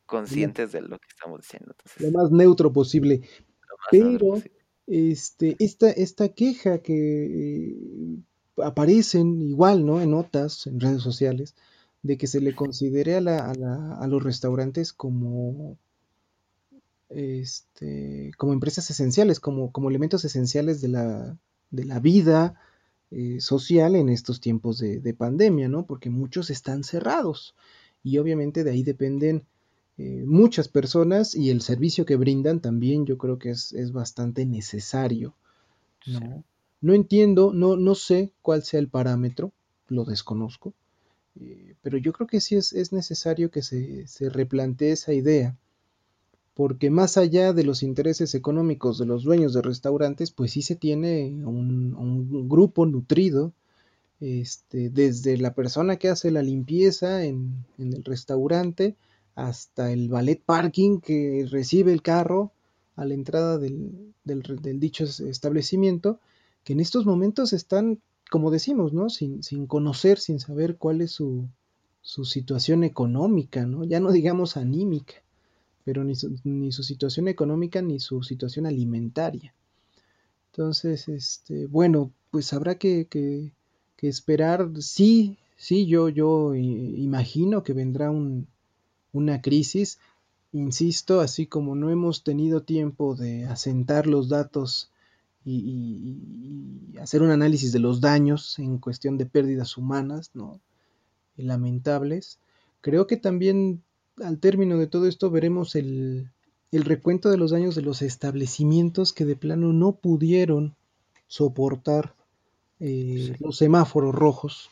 [0.05, 1.75] conscientes de lo que estamos diciendo.
[1.99, 3.21] lo más neutro posible.
[3.91, 4.41] Pero
[4.87, 8.17] este, esta, esta queja que eh,
[8.63, 10.01] aparecen igual, ¿no?
[10.01, 11.55] En notas, en redes sociales,
[12.01, 15.77] de que se le considere a, la, a, la, a los restaurantes como
[17.09, 21.37] este, como empresas esenciales, como, como elementos esenciales de la,
[21.69, 22.55] de la vida
[23.11, 25.85] eh, social en estos tiempos de, de, pandemia, ¿no?
[25.85, 27.55] Porque muchos están cerrados
[28.01, 29.45] y obviamente de ahí dependen
[29.97, 35.35] eh, muchas personas y el servicio que brindan también yo creo que es, bastante necesario.
[36.05, 36.43] ¿no?
[36.83, 39.53] no entiendo, no, no sé cuál sea el parámetro,
[39.87, 40.73] lo desconozco,
[41.39, 45.55] eh, pero yo creo que sí es, es necesario que se, se, replantee esa idea,
[46.55, 50.75] porque más allá de los intereses económicos de los dueños de restaurantes, pues sí se
[50.75, 53.53] tiene un, un grupo nutrido,
[54.19, 58.95] este, desde la persona que hace la limpieza en, en el restaurante,
[59.35, 62.51] hasta el ballet parking que recibe el carro
[62.95, 64.13] a la entrada del,
[64.79, 66.19] dicho establecimiento,
[66.63, 69.09] que en estos momentos están, como decimos, ¿no?
[69.09, 71.47] Sin, sin conocer, sin saber cuál es su,
[72.01, 73.83] su, situación económica, ¿no?
[73.83, 75.15] Ya no digamos anímica,
[75.83, 79.53] pero ni su, ni su situación económica ni su situación alimentaria.
[80.51, 83.53] Entonces, este, bueno, pues habrá que, que,
[83.97, 84.69] que esperar.
[84.79, 88.47] Sí, sí, yo, yo imagino que vendrá un,
[89.13, 89.99] una crisis,
[90.51, 94.91] insisto, así como no hemos tenido tiempo de asentar los datos
[95.45, 96.17] y,
[97.01, 100.59] hacer un análisis de los daños en cuestión de pérdidas humanas, ¿no?
[101.35, 102.39] lamentables,
[102.81, 103.81] creo que también
[104.23, 106.29] al término de todo esto veremos el,
[106.71, 110.75] recuento de los daños de los establecimientos que de plano no pudieron
[111.27, 112.15] soportar
[112.79, 114.69] eh, los semáforos rojos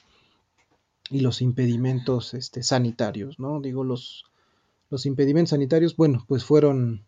[1.10, 3.60] y los impedimentos este, sanitarios, ¿no?
[3.62, 4.31] Digo, los,
[4.92, 7.06] los impedimentos sanitarios, bueno, pues fueron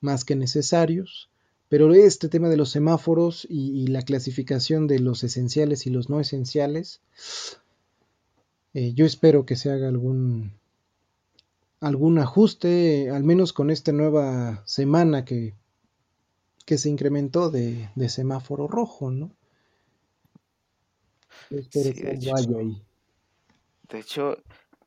[0.00, 1.30] más que necesarios,
[1.68, 6.18] pero este tema de los semáforos y, la clasificación de los esenciales y los no
[6.18, 7.02] esenciales,
[8.72, 10.58] eh, yo espero que se haga algún
[11.80, 15.54] algún ajuste, al menos con esta nueva semana que,
[16.64, 19.30] que se incrementó de, semáforo rojo, ¿no?
[21.50, 22.82] espero que haya ahí.
[23.88, 24.36] De hecho,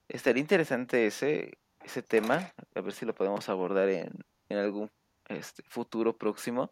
[0.10, 4.12] estaría interesante ese, ese tema, a ver si lo podemos abordar en,
[4.50, 4.92] en algún
[5.28, 6.72] este, futuro próximo,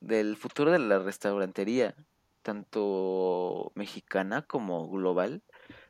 [0.00, 1.94] del futuro de la restaurantería,
[2.42, 5.42] tanto mexicana como global.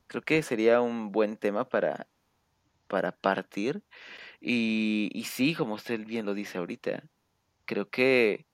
[0.07, 2.09] Creo que sería un buen tema para,
[2.89, 3.83] para partir.
[4.41, 7.05] Y, y sí, como usted bien lo dice ahorita,
[7.65, 8.47] creo que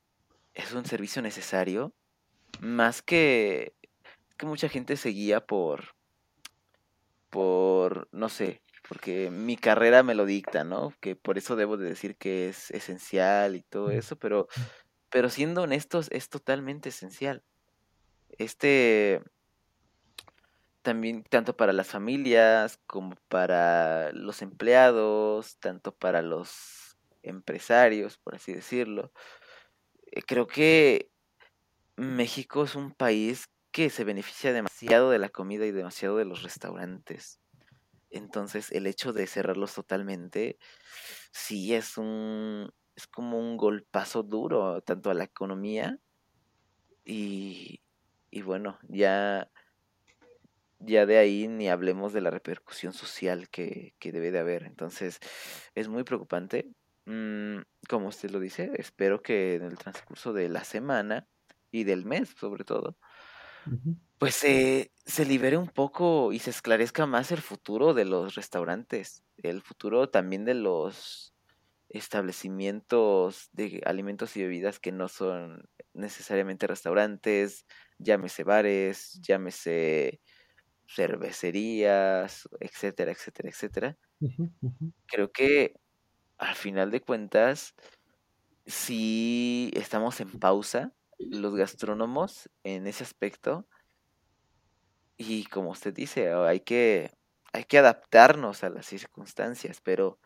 [0.55, 1.95] es un servicio necesario,
[2.61, 3.75] más que,
[4.37, 5.95] que mucha gente se guía por,
[7.31, 10.93] por, no sé, porque mi carrera me lo dicta, ¿no?
[11.01, 14.49] Que por eso debo de decir que es esencial y todo eso, pero,
[15.11, 17.43] pero siendo honestos, es totalmente esencial.
[18.39, 19.22] Este,
[20.82, 28.53] también tanto para las familias como para los empleados, tanto para los empresarios, por así
[28.53, 29.12] decirlo.
[30.12, 31.11] Eh, creo que
[31.97, 36.43] México es un país que se beneficia demasiado de la comida y demasiado de los
[36.43, 37.41] restaurantes.
[38.11, 40.59] Entonces, el hecho de cerrarlos totalmente,
[41.33, 45.99] sí es un, es como un golpazo duro, tanto a la economía
[47.05, 47.83] y,
[48.31, 49.51] y bueno, ya,
[50.79, 54.65] ya de ahí ni hablemos de la repercusión social que, que debe de haber.
[54.65, 55.21] Entonces,
[55.75, 56.69] es muy preocupante.
[57.07, 61.29] Mm, como usted lo dice, espero que en el transcurso de la semana
[61.71, 62.99] y del mes, sobre todo,
[64.19, 69.62] pues se libere un poco y se esclarezca más el futuro de los restaurantes, el
[69.62, 71.35] futuro también de los
[71.89, 77.67] establecimientos de alimentos y bebidas que no son necesariamente restaurantes,
[77.99, 80.21] llámese bares, llámese
[80.89, 83.99] cervecerías, etcétera, etcétera, etcétera.
[85.07, 85.75] Creo que
[86.39, 87.75] al final de cuentas,
[88.67, 93.67] si estamos en pausa, los gastrónomos en ese aspecto.
[95.17, 97.17] Y como usted dice, hay que,
[97.53, 100.19] hay que adaptarnos a las circunstancias, pero,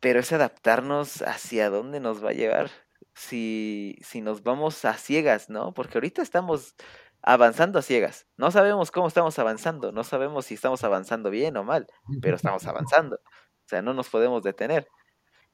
[0.00, 2.70] pero es adaptarnos hacia dónde nos va a llevar.
[3.14, 5.74] Si, si nos vamos a ciegas, ¿no?
[5.74, 6.74] Porque ahorita estamos
[7.22, 8.26] avanzando a ciegas.
[8.36, 11.86] No sabemos cómo estamos avanzando, no sabemos si estamos avanzando bien o mal,
[12.20, 13.16] pero estamos avanzando.
[13.16, 14.88] O sea, no nos podemos detener.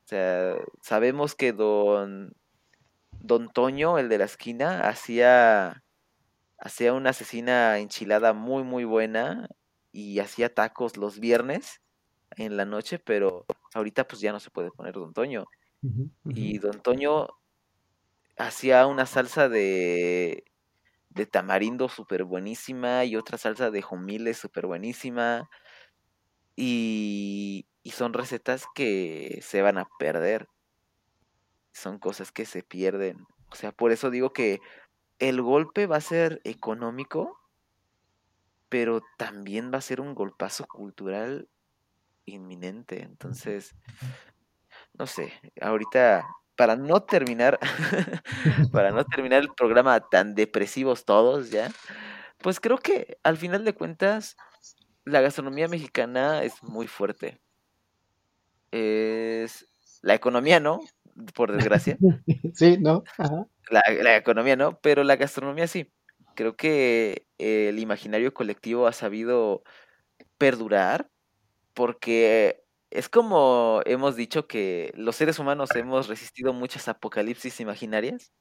[0.05, 2.33] O sea, sabemos que don
[3.21, 5.85] Don Toño, el de la esquina, hacía,
[6.59, 9.49] hacía una asesina enchilada muy, muy buena
[9.93, 11.81] y hacía tacos los viernes
[12.37, 15.45] en la noche, pero ahorita pues ya no se puede poner Don Toño.
[16.25, 17.29] Y Don Toño
[18.37, 20.45] hacía una salsa de,
[21.11, 25.49] de tamarindo súper buenísima y otra salsa de jomile súper buenísima.
[26.57, 30.49] Y, y son recetas que se van a perder
[31.79, 33.27] son cosas que se pierden.
[33.51, 34.61] O sea, por eso digo que
[35.19, 37.39] el golpe va a ser económico,
[38.69, 41.49] pero también va a ser un golpazo cultural
[42.25, 43.03] inminente.
[43.03, 43.75] Entonces,
[44.95, 46.27] no sé, ahorita,
[46.57, 47.59] para no terminar,
[48.73, 51.71] para no terminar el programa tan depresivos todos ya,
[52.39, 54.37] pues creo que al final de cuentas,
[55.05, 57.41] la gastronomía mexicana es muy fuerte.
[58.71, 59.67] Es
[60.03, 60.81] la economía, ¿no?
[61.35, 61.97] Por desgracia.
[62.55, 63.05] sí, ¿no?
[63.71, 65.93] La, economía no, pero la gastronomía sí.
[66.35, 69.65] Creo que el imaginario colectivo ha sabido
[70.39, 71.11] perdurar
[71.75, 78.33] porque es como hemos dicho que los seres humanos hemos resistido muchas apocalipsis imaginarias,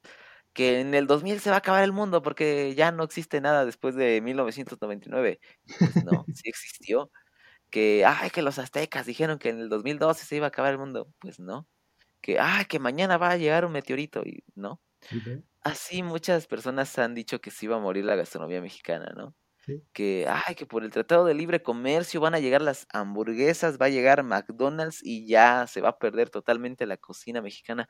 [0.53, 3.65] que en el 2000 se va a acabar el mundo porque ya no existe nada
[3.65, 5.39] después de 1999.
[5.79, 7.11] Pues no, sí existió.
[7.69, 10.79] Que, ay, que los aztecas dijeron que en el 2012 se iba a acabar el
[10.79, 11.09] mundo.
[11.19, 11.67] Pues no
[12.21, 14.81] que, ah, que mañana va a llegar un meteorito, y no.
[15.61, 19.35] Así muchas personas han dicho que se iba a morir la gastronomía mexicana, ¿no?
[19.93, 23.87] Que, ay, que por el Tratado de Libre Comercio van a llegar las hamburguesas, va
[23.87, 27.87] a llegar McDonald's y ya se va a perder totalmente la cocina mexicana.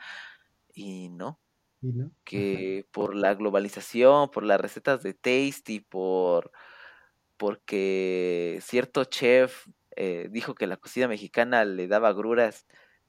[0.73, 1.41] Y no.
[2.25, 6.51] Que por la globalización, por las recetas de Tasty, por
[7.37, 12.67] porque cierto chef eh, dijo que la cocina mexicana le daba gruras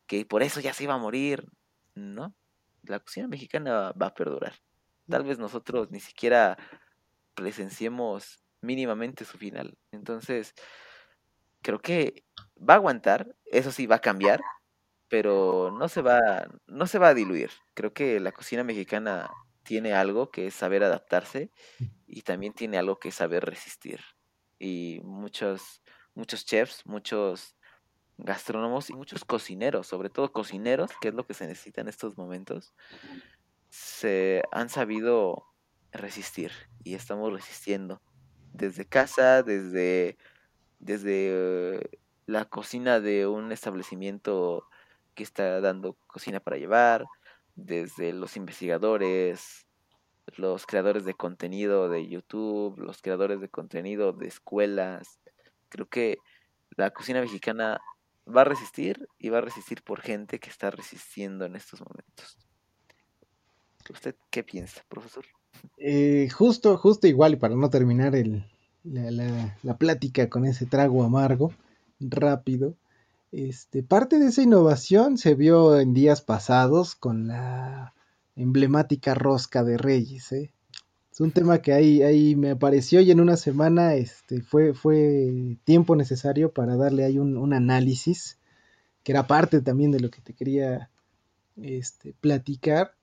[0.09, 1.47] que por eso ya se iba a morir.
[1.95, 2.35] No,
[2.83, 4.55] la cocina mexicana va a perdurar.
[5.09, 6.59] Tal vez nosotros ni siquiera
[7.35, 9.79] presenciemos mínimamente su final.
[9.93, 10.55] Entonces,
[11.63, 12.25] creo que
[12.59, 14.41] va a aguantar, eso sí va a cambiar,
[15.09, 17.51] pero no se va, no se va a diluir.
[17.75, 19.31] Creo que la cocina mexicana
[19.63, 21.51] tiene algo que es saber adaptarse
[22.07, 24.01] y también tiene algo que es saber resistir.
[24.59, 25.83] Y muchos,
[26.15, 27.58] muchos chefs, muchos
[28.19, 32.19] gastrónomos y muchos cocineros, sobre todo cocineros, que es lo que se necesita en estos
[32.19, 32.75] momentos,
[33.71, 35.47] se han sabido
[35.93, 36.53] resistir
[36.85, 38.03] y estamos resistiendo
[38.53, 40.17] desde casa, desde
[40.79, 44.69] desde la cocina de un establecimiento
[45.15, 47.07] que está dando cocina para llevar,
[47.57, 49.67] desde los investigadores,
[50.37, 55.21] los creadores de contenido de YouTube, los creadores de contenido de escuelas.
[55.69, 56.19] Creo que
[56.77, 57.81] la cocina mexicana
[58.35, 62.39] va a resistir y va a resistir por gente que está resistiendo en estos momentos.
[63.91, 65.25] ¿Usted qué piensa, profesor?
[65.79, 68.45] Eh, justo, justo igual, y para no terminar el,
[68.85, 71.53] la, la, plática con ese trago amargo,
[71.99, 72.75] rápido,
[73.33, 77.95] este, parte de esa innovación se vio en días pasados con la
[78.37, 80.33] emblemática rosca de Reyes.
[80.33, 80.53] ¿eh?
[81.19, 85.57] Es un tema que ahí, ahí me apareció y en una semana este, fue, fue
[85.65, 88.39] tiempo necesario para darle ahí un, un análisis,
[89.03, 90.91] que era parte también de lo que te quería
[91.61, 92.95] este, platicar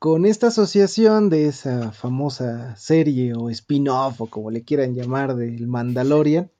[0.00, 5.68] con esta asociación de esa famosa serie o spin-off o como le quieran llamar del
[5.68, 6.50] Mandalorian,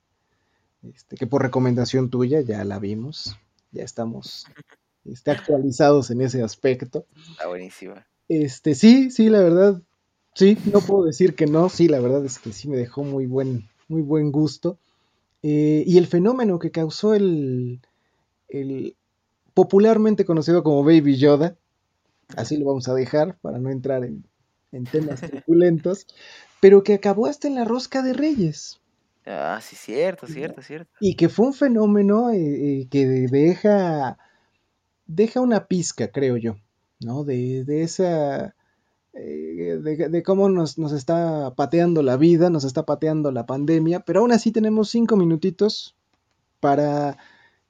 [0.85, 3.37] este, que por recomendación tuya ya la vimos,
[3.73, 4.47] ya estamos
[5.05, 7.07] este, actualizados en ese aspecto.
[7.29, 8.07] Está buenísima.
[8.29, 9.83] Este, sí, sí, la verdad,
[10.35, 13.26] sí, no puedo decir que no, sí, la verdad es que sí me dejó muy
[13.26, 14.78] buen, muy buen gusto.
[15.43, 17.81] Eh, y el fenómeno que causó el,
[18.49, 18.95] el
[19.55, 21.57] popularmente conocido como Baby Yoda,
[22.37, 24.24] así lo vamos a dejar para no entrar en,
[24.91, 26.07] temas truculentos,
[26.61, 28.81] pero que acabó hasta en la rosca de Reyes.
[29.26, 30.91] Ah, sí, cierto, cierto, cierto.
[31.01, 34.18] Y que fue un fenómeno eh, eh, que deja,
[35.07, 36.57] deja una pizca, creo yo,
[37.01, 37.24] ¿no?
[37.24, 38.55] De, esa...
[39.12, 44.20] Eh, de, cómo nos, nos, está pateando la vida, nos está pateando la pandemia, pero
[44.20, 45.96] aún así tenemos cinco minutitos
[46.61, 47.18] para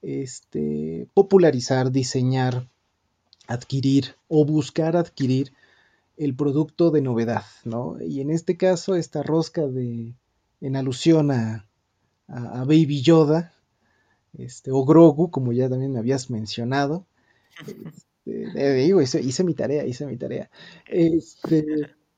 [0.02, 2.68] este, popularizar, diseñar,
[3.46, 5.52] adquirir o buscar adquirir
[6.16, 7.96] el producto de novedad, ¿no?
[8.02, 10.14] Y en este caso, esta rosca de,
[10.60, 11.66] en alusión a,
[12.28, 13.54] a, Baby Yoda,
[14.36, 17.06] este, o Grogu, como ya también me habías mencionado,
[18.26, 20.50] este, digo, hice, hice, mi tarea, hice mi tarea,
[20.86, 21.64] este,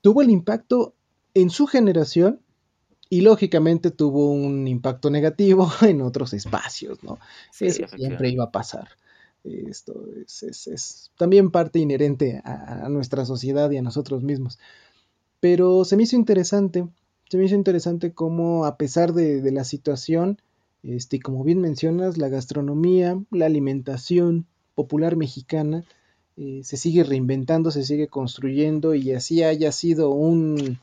[0.00, 0.94] tuvo el impacto
[1.34, 2.40] en su generación
[3.08, 7.18] y lógicamente tuvo un impacto negativo en otros espacios, ¿no?
[7.60, 8.88] Eso siempre iba a pasar.
[9.44, 14.58] Esto es, también parte inherente a, nuestra sociedad y a nosotros mismos.
[15.40, 16.88] Pero se me hizo interesante,
[17.28, 20.40] se me hizo interesante cómo a pesar de, la situación,
[20.82, 25.84] este, como bien mencionas, la gastronomía, la alimentación popular mexicana
[26.36, 30.78] eh, se sigue reinventando, se sigue construyendo y así haya sido un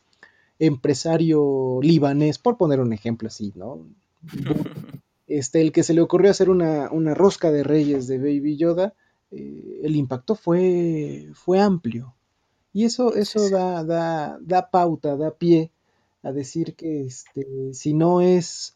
[0.59, 3.85] empresario libanés, por poner un ejemplo así, ¿no?
[5.27, 8.95] Este, el que se le ocurrió hacer una, rosca de reyes de Baby Yoda,
[9.29, 12.15] eh, el impacto fue, fue amplio.
[12.73, 15.69] Y eso, eso da, da, da pauta, da pie
[16.23, 18.75] a decir que este, si no es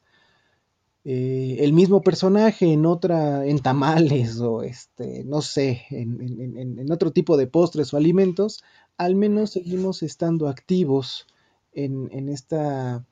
[1.06, 7.36] eh, el mismo personaje en otra, en tamales o este, no sé, en, otro tipo
[7.36, 8.64] de postres o alimentos,
[8.98, 11.28] al menos seguimos estando activos
[11.74, 13.06] en, esta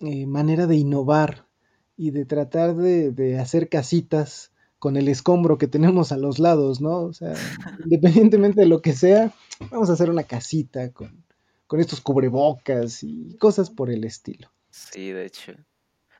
[0.00, 1.46] eh, manera de innovar
[1.96, 7.02] y de tratar de, hacer casitas con el escombro que tenemos a los lados, ¿no?
[7.02, 7.34] O sea,
[7.84, 9.32] independientemente de lo que sea,
[9.70, 11.24] vamos a hacer una casita con,
[11.66, 14.50] con estos cubrebocas y cosas por el estilo.
[14.70, 15.52] Sí, de hecho.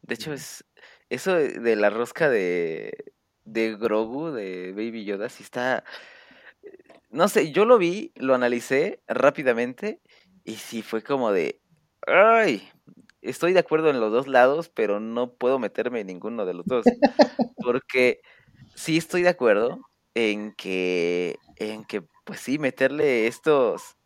[0.03, 0.65] De hecho, es
[1.11, 3.13] eso de la rosca de,
[3.45, 5.85] de Grogu, de Baby Yoda, sí está...
[7.11, 10.01] No sé, yo lo vi, lo analicé rápidamente
[10.45, 11.61] y sí fue como de...
[12.07, 12.71] ¡Ay!
[13.23, 16.67] estoy de acuerdo en los dos lados, pero no puedo meterme en ninguno de los
[16.67, 16.85] dos.
[17.57, 18.21] Porque
[18.75, 19.81] sí estoy de acuerdo
[20.15, 23.97] en que, en que, pues sí, meterle estos,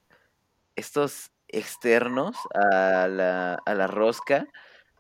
[0.76, 4.46] estos externos a la, a la rosca,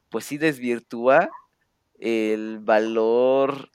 [0.08, 1.28] pues sí desvirtúa
[1.98, 3.70] el valor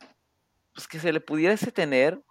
[0.73, 2.21] pues, que se le pudiese tener,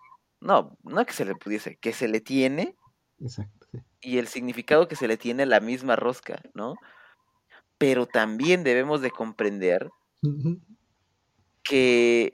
[0.40, 2.76] no, no que se le pudiese, que se le tiene,
[3.20, 3.66] Exacto,
[4.00, 6.74] y el significado que se le tiene a la misma rosca, ¿no?
[7.78, 9.88] pero también debemos de comprender
[11.62, 12.32] que,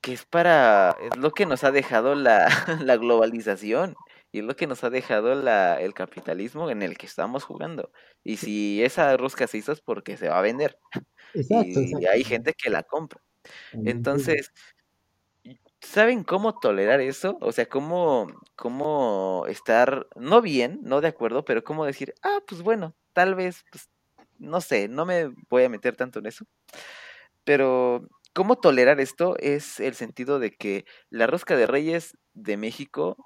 [0.00, 2.48] que es para, es lo que nos ha dejado la,
[2.84, 3.94] la globalización
[4.32, 7.90] y es lo que nos ha dejado la, el capitalismo en el que estamos jugando.
[8.24, 10.78] Y si esa rosca se hizo es porque se va a vender.
[11.34, 13.20] Y, hay gente que la compra.
[13.72, 14.52] Entonces,
[15.80, 17.38] ¿saben cómo tolerar eso?
[17.40, 18.26] O sea, cómo,
[18.56, 23.64] cómo estar, no bien, no de acuerdo, pero cómo decir, ah, pues bueno, tal vez
[23.70, 23.88] pues,
[24.38, 26.44] no sé, no me voy a meter tanto en eso.
[27.44, 29.36] Pero, ¿cómo tolerar esto?
[29.38, 33.16] Es el sentido de que la rosca de reyes de México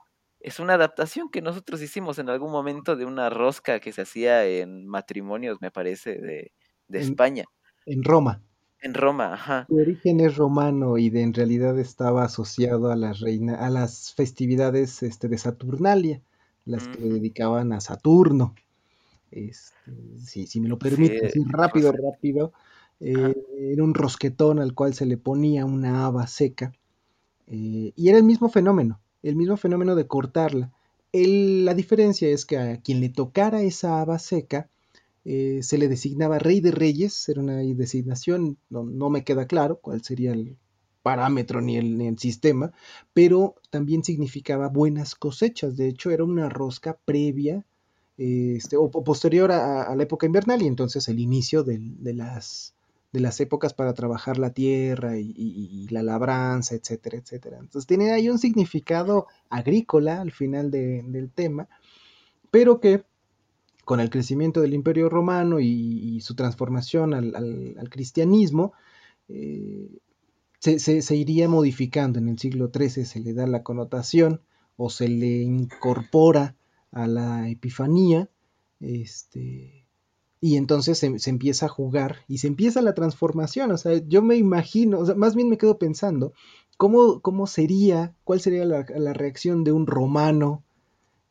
[0.41, 4.45] es una adaptación que nosotros hicimos en algún momento de una rosca que se hacía
[4.45, 6.53] en matrimonios, me parece, de,
[6.89, 7.45] de España.
[7.87, 8.43] En Roma.
[8.81, 9.67] En Roma, ajá.
[9.69, 14.13] Su origen es romano y de, en realidad estaba asociado a las reina, a las
[14.15, 16.21] festividades este, de Saturnalia,
[16.65, 18.55] las que le dedicaban a Saturno.
[19.31, 22.53] Este, si, me lo permite, rápido, rápido.
[22.99, 26.73] Eh, era un rosquetón al cual se le ponía una haba seca.
[27.47, 30.73] Eh, y era el mismo fenómeno, el mismo fenómeno de cortarla.
[31.13, 34.69] la diferencia es que a quien le tocara esa haba seca,
[35.25, 40.03] eh, se le designaba rey de reyes, era una designación, no, me queda claro cuál
[40.03, 40.57] sería el
[41.03, 42.73] parámetro ni el, sistema,
[43.13, 47.65] pero también significaba buenas cosechas, de hecho era una rosca previa
[48.19, 51.81] este, o, posterior a, la época invernal y entonces el inicio de,
[52.15, 52.75] las,
[53.13, 57.59] de las épocas para trabajar la tierra y, la labranza, etcétera, etcétera.
[57.59, 61.69] Entonces tiene ahí un significado agrícola al final del tema,
[62.51, 63.05] pero que
[63.85, 68.73] con el crecimiento del Imperio Romano y, su transformación al, cristianismo,
[69.29, 69.89] eh,
[70.61, 72.19] se, iría modificando.
[72.19, 74.41] En el siglo XIII se le da la connotación
[74.77, 76.57] o se le incorpora
[76.93, 78.29] a la Epifanía,
[78.81, 79.87] este,
[80.41, 83.71] y entonces se, empieza a jugar y se empieza la transformación.
[83.73, 86.33] O sea, yo me imagino, más bien me quedo pensando,
[86.77, 90.65] ¿cómo, cómo sería, cuál sería la, la reacción de un romano?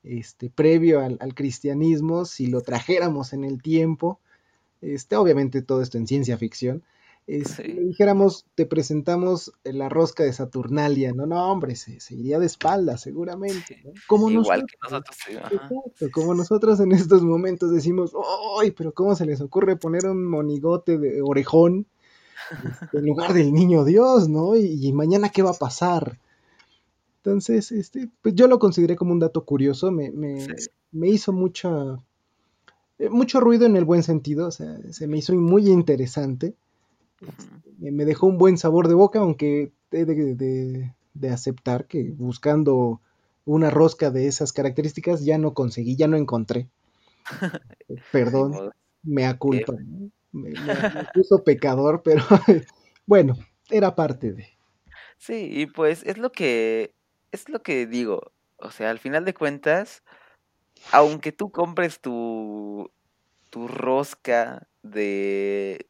[0.04, 4.20] Este, previo al, cristianismo, si lo trajéramos en el tiempo,
[4.82, 6.84] este, obviamente todo esto en ciencia ficción,
[7.28, 12.98] este, dijéramos, te presentamos la rosca de Saturnalia, no, no, hombre, se, iría de espalda
[12.98, 18.12] seguramente, Como Igual nosotros, que nosotros, como nosotros en estos momentos decimos,
[18.60, 21.86] ¡ay, pero cómo se les ocurre poner un monigote de orejón
[22.52, 24.56] este, en lugar del niño Dios, ¿no?
[24.56, 26.18] y mañana qué va a pasar?
[27.24, 31.70] Entonces, este, pues yo lo consideré como un dato curioso, me, me, hizo mucha,
[32.98, 36.56] eh, mucho ruido en el buen sentido, o sea, se me hizo muy interesante,
[37.22, 43.02] este, me dejó un buen sabor de boca, aunque he de, de, aceptar que buscando
[43.46, 46.70] una rosca de esas características ya no conseguí, ya no encontré.
[48.12, 48.72] Perdón,
[49.04, 49.74] me aculpa,
[50.32, 52.24] me, me puso pecador, pero
[53.06, 53.36] bueno,
[53.70, 54.48] era parte de.
[55.20, 56.96] Sí, y pues es lo que
[57.32, 58.32] es lo que digo.
[58.58, 60.04] O sea, al final de cuentas,
[60.92, 62.92] aunque tú compres tu,
[63.50, 65.90] tu rosca de,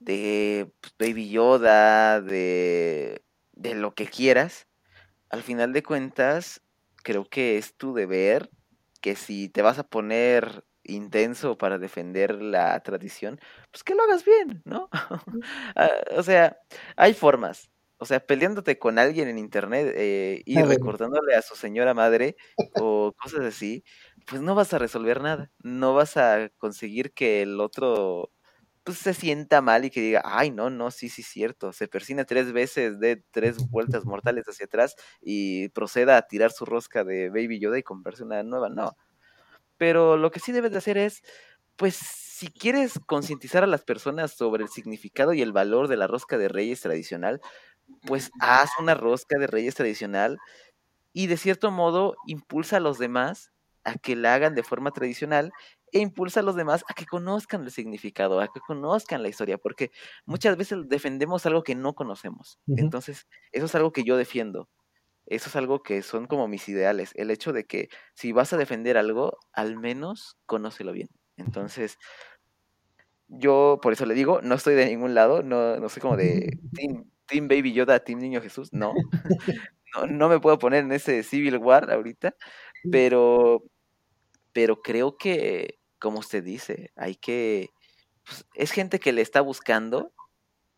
[0.00, 4.66] de pues, Baby Yoda, de, de lo que quieras,
[5.30, 6.62] al final de cuentas,
[7.02, 8.50] creo que es tu deber
[9.00, 13.40] que si te vas a poner intenso para defender la tradición,
[13.70, 14.88] pues que lo hagas bien, ¿no?
[15.76, 16.58] Ah, o sea,
[16.96, 17.70] hay formas
[18.04, 22.36] o sea, peleándote con alguien en internet eh, y recordándole a su señora madre
[22.78, 23.82] o cosas así,
[24.26, 25.50] pues no vas a resolver nada.
[25.60, 28.30] No vas a conseguir que el otro
[28.82, 31.72] pues se sienta mal y que diga, ay, no, no, sí, sí, cierto.
[31.72, 36.66] Se persina tres veces, de tres vueltas mortales hacia atrás y proceda a tirar su
[36.66, 38.68] rosca de Baby Yoda y comprarse una nueva.
[38.68, 38.92] No.
[39.78, 41.22] Pero lo que sí debes de hacer es,
[41.76, 46.08] pues, si quieres concientizar a las personas sobre el significado y el valor de la
[46.08, 47.40] rosca de reyes tradicional,
[48.06, 50.38] pues haz una rosca de reyes tradicional
[51.12, 53.52] y de cierto modo impulsa a los demás
[53.84, 55.52] a que la hagan de forma tradicional
[55.92, 59.58] e impulsa a los demás a que conozcan el significado, a que conozcan la historia,
[59.58, 59.90] porque
[60.24, 62.58] muchas veces defendemos algo que no conocemos.
[62.66, 64.68] Entonces, eso es algo que yo defiendo.
[65.26, 67.12] Eso es algo que son como mis ideales.
[67.14, 71.08] El hecho de que si vas a defender algo, al menos conócelo bien.
[71.36, 71.98] Entonces,
[73.28, 76.58] yo por eso le digo, no estoy de ningún lado, no, no soy como de
[76.72, 78.92] Team Baby Yoda, Team Niño Jesús, no.
[79.94, 82.34] no, no me puedo poner en ese Civil War ahorita,
[82.90, 83.62] pero,
[84.52, 87.70] pero creo que, como usted dice, hay que,
[88.24, 90.12] pues, es gente que le está buscando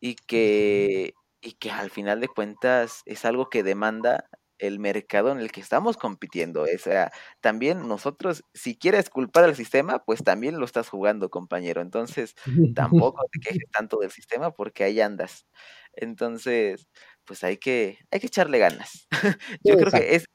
[0.01, 4.28] y que, y que al final de cuentas es algo que demanda
[4.59, 6.62] el mercado en el que estamos compitiendo.
[6.62, 11.81] O sea, también nosotros, si quieres culpar al sistema, pues también lo estás jugando, compañero.
[11.83, 12.35] Entonces,
[12.77, 15.47] tampoco te quejes tanto del sistema porque ahí andas.
[15.93, 16.87] Entonces,
[17.24, 19.09] pues hay que, hay que echarle ganas.
[19.65, 20.27] Yo creo que es,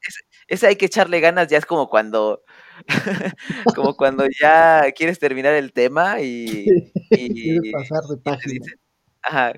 [0.48, 2.44] ese hay que echarle ganas ya es como cuando,
[3.76, 6.66] como cuando ya quieres terminar el tema y,
[7.10, 8.81] y pasar de página.
[9.24, 9.54] Ajá,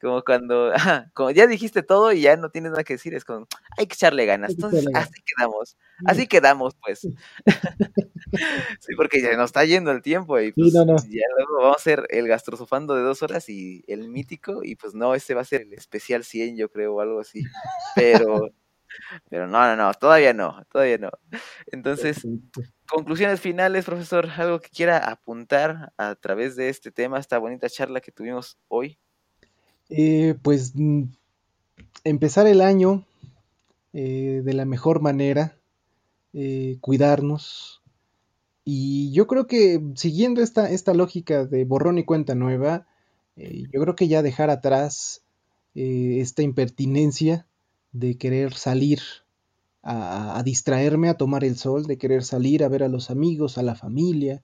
[0.00, 3.24] como cuando, ajá, como ya dijiste todo y ya no tienes nada que decir, es
[3.24, 4.52] como, hay que echarle ganas.
[4.52, 5.76] Entonces, así quedamos,
[6.06, 7.00] así quedamos, pues.
[8.80, 12.06] sí, porque ya nos está yendo el tiempo y pues ya luego vamos a hacer
[12.10, 15.62] el gastrosofando de dos horas y el mítico, y pues no, ese va a ser
[15.62, 17.42] el especial 100, yo creo, o algo así.
[17.96, 18.50] Pero,
[19.28, 21.10] pero no, no, no, todavía no, todavía no.
[21.72, 22.24] Entonces,
[22.88, 28.00] conclusiones finales, profesor, algo que quiera apuntar a través de este tema, esta bonita charla
[28.00, 28.98] que tuvimos hoy.
[29.90, 31.04] Eh, pues mm,
[32.04, 33.04] empezar el año
[33.92, 35.56] eh, de la mejor manera,
[36.32, 37.82] eh, cuidarnos.
[38.64, 42.86] Y yo creo que siguiendo esta, esta lógica de borrón y cuenta nueva,
[43.36, 45.22] yo creo que ya dejar atrás
[45.74, 47.46] esta impertinencia
[47.92, 49.00] de querer salir
[49.82, 53.56] a, a, distraerme, a tomar el sol, de querer salir a ver a los amigos,
[53.56, 54.42] a la familia,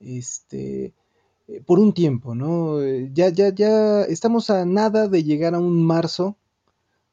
[0.00, 0.92] este,
[1.48, 2.80] eh, por un tiempo, ¿no?
[2.82, 6.38] Eh, ya, ya, ya estamos a nada de llegar a un marzo,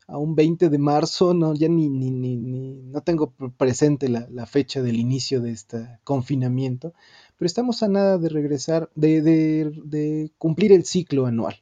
[0.08, 4.28] a un 20 de marzo, no, ya ni, ni, ni, ni no tengo presente la,
[4.32, 6.94] la, fecha del inicio de este confinamiento,
[7.38, 11.56] pero estamos a nada de regresar, de, de, de cumplir el ciclo anual.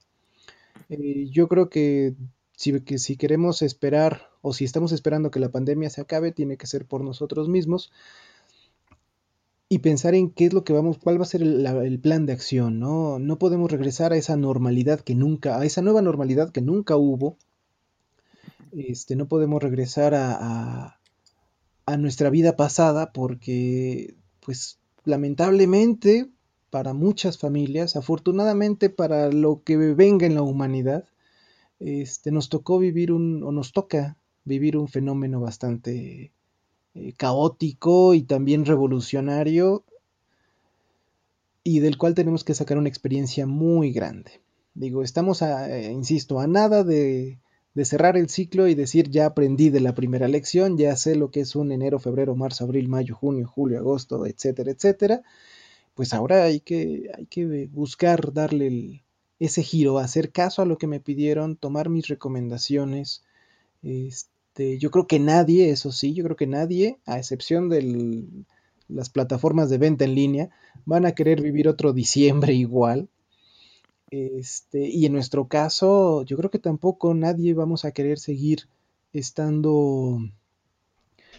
[0.89, 2.15] Eh, yo creo que
[2.55, 6.57] si, que si queremos esperar o si estamos esperando que la pandemia se acabe, tiene
[6.57, 7.91] que ser por nosotros mismos
[9.69, 11.99] y pensar en qué es lo que vamos, cuál va a ser el, la, el,
[11.99, 13.19] plan de acción, ¿no?
[13.19, 17.37] No podemos regresar a esa normalidad que nunca, a esa nueva normalidad que nunca hubo.
[18.71, 20.99] Este, no podemos regresar a, a,
[21.85, 26.29] a nuestra vida pasada porque, pues, lamentablemente
[26.69, 31.05] para muchas familias, afortunadamente para lo que venga en la humanidad,
[31.79, 36.31] este, nos tocó vivir un, o nos toca vivir un fenómeno bastante
[36.99, 39.83] eh, caótico y también revolucionario
[41.63, 44.41] y del cual tenemos que sacar una experiencia muy grande.
[44.73, 47.39] Digo, estamos, a, eh, insisto, a nada de,
[47.73, 51.31] de, cerrar el ciclo y decir ya aprendí de la primera lección, ya sé lo
[51.31, 55.21] que es un enero, febrero, marzo, abril, mayo, junio, julio, agosto, etcétera, etcétera.
[55.95, 59.03] Pues ahora hay que, hay que buscar darle
[59.39, 63.23] ese giro, hacer caso a lo que me pidieron, tomar mis recomendaciones,
[63.83, 68.25] este, este, yo creo que nadie, eso sí, yo creo que nadie, a excepción de
[68.89, 70.49] las plataformas de venta en línea,
[70.85, 73.07] van a querer vivir otro diciembre igual.
[74.11, 78.67] Este, y en nuestro caso, yo creo que tampoco nadie vamos a querer seguir
[79.13, 80.19] estando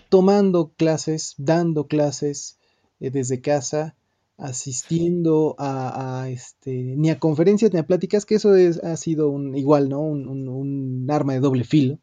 [0.08, 2.58] tomando clases, dando clases
[3.00, 3.96] eh, desde casa,
[4.38, 9.54] asistiendo a, este, ni a conferencias ni a pláticas, que eso es, ha sido un,
[9.56, 10.00] igual, ¿no?
[10.00, 11.98] Un arma de doble filo.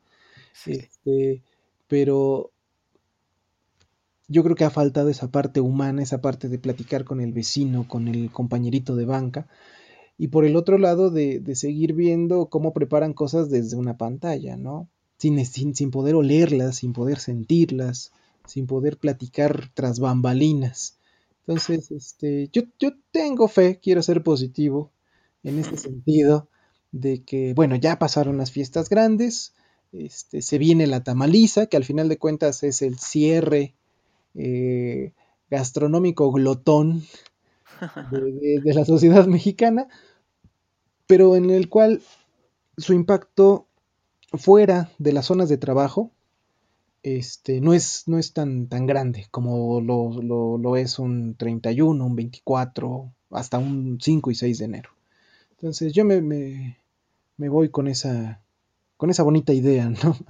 [0.64, 0.72] Sí.
[0.74, 1.44] Este,
[1.88, 2.52] pero
[4.28, 7.88] yo creo que ha faltado esa parte humana, esa parte de platicar con el vecino,
[7.88, 9.48] con el compañerito de banca,
[10.18, 14.58] y por el otro lado de, de seguir viendo cómo preparan cosas desde una pantalla,
[14.58, 14.90] ¿no?
[15.18, 18.12] Sin, sin, sin, poder olerlas, sin poder sentirlas,
[18.48, 20.98] sin poder platicar tras bambalinas.
[21.48, 24.92] Entonces, este, yo, yo tengo fe, quiero ser positivo
[25.44, 26.50] en ese sentido,
[26.92, 29.54] de que, bueno, ya pasaron las fiestas grandes,
[29.92, 33.76] este, se viene la tamaliza, que al final de cuentas es el cierre
[34.36, 35.14] eh,
[35.50, 37.04] gastronómico glotón
[38.12, 39.88] de, de, de, la sociedad mexicana,
[41.08, 42.02] pero en el cual
[42.78, 43.68] su impacto
[44.34, 46.12] fuera de las zonas de trabajo
[47.04, 52.06] este, no, es, no es tan, tan grande como lo, lo, lo, es un 31,
[52.06, 54.90] un 24, hasta un 5 y 6 de enero.
[55.52, 56.78] Entonces yo me, me,
[57.38, 58.42] me voy con esa,
[58.98, 59.98] con esa bonita idea, ¿no?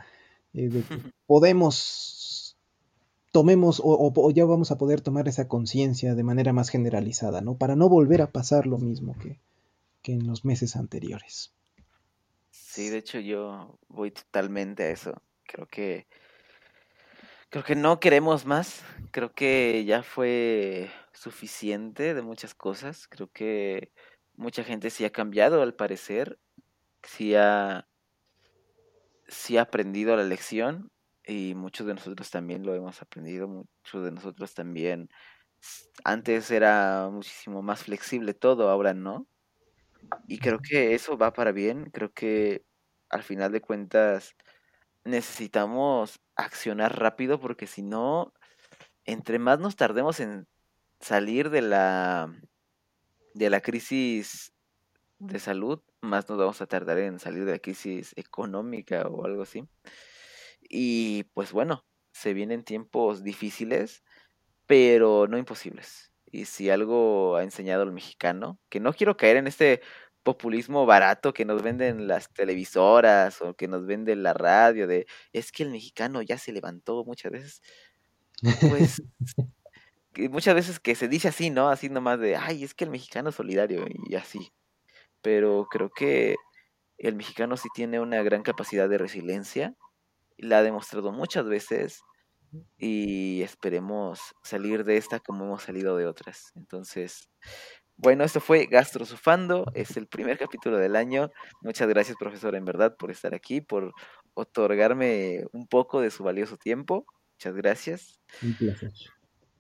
[0.54, 2.58] Eh, de que podemos,
[3.32, 7.58] tomemos o, o, ya vamos a poder tomar esa conciencia de manera más generalizada, ¿no?
[7.58, 9.38] Para no volver a pasar lo mismo que,
[10.02, 11.54] que en los meses anteriores.
[12.50, 15.22] Sí, de hecho yo voy totalmente a eso.
[15.44, 16.08] Creo que
[17.50, 18.84] creo que no queremos más.
[19.12, 23.08] Creo que ya fue suficiente de muchas cosas.
[23.08, 23.92] Creo que
[24.36, 26.40] mucha gente sí ha cambiado al parecer.
[27.04, 27.88] Sí ha
[29.28, 30.92] sí ha aprendido la lección
[31.26, 35.10] y muchos de nosotros también lo hemos aprendido, muchos de nosotros también.
[36.04, 39.28] Antes era muchísimo más flexible todo, ahora no.
[40.28, 42.66] Y creo que eso va para bien, creo que
[43.10, 44.36] al final de cuentas
[45.04, 48.34] necesitamos accionar rápido porque si no,
[49.06, 50.48] entre más nos tardemos en
[51.00, 52.34] salir de la
[53.34, 54.54] de la crisis
[55.20, 59.44] de salud, más nos vamos a tardar en salir de la crisis económica o algo
[59.44, 59.68] así.
[60.62, 64.04] Y pues bueno, se vienen tiempos difíciles,
[64.66, 66.12] pero no imposibles.
[66.26, 69.82] Y si algo ha enseñado el mexicano, que no quiero caer en este
[70.24, 75.54] populismo barato que nos venden las televisoras o que nos vende la radio de es
[75.54, 77.62] que el mexicano ya se levantó muchas veces.
[78.60, 79.02] Pues
[80.30, 81.70] muchas veces que se dice así, ¿no?
[81.70, 84.52] Así nomás de, ay, es que el mexicano es solidario y así
[85.22, 86.36] pero creo que
[86.98, 89.76] el mexicano sí tiene una gran capacidad de resiliencia,
[90.38, 92.02] la ha demostrado muchas veces
[92.78, 96.52] y esperemos salir de esta como hemos salido de otras.
[96.56, 97.30] Entonces,
[98.00, 101.32] Bueno, esto fue Gastrosufando, es el primer capítulo del año.
[101.62, 103.94] Muchas gracias, profesor, en verdad, por estar aquí, por
[104.36, 107.06] otorgarme un poco de su valioso tiempo.
[107.36, 108.20] Muchas gracias.
[108.44, 108.92] Un placer.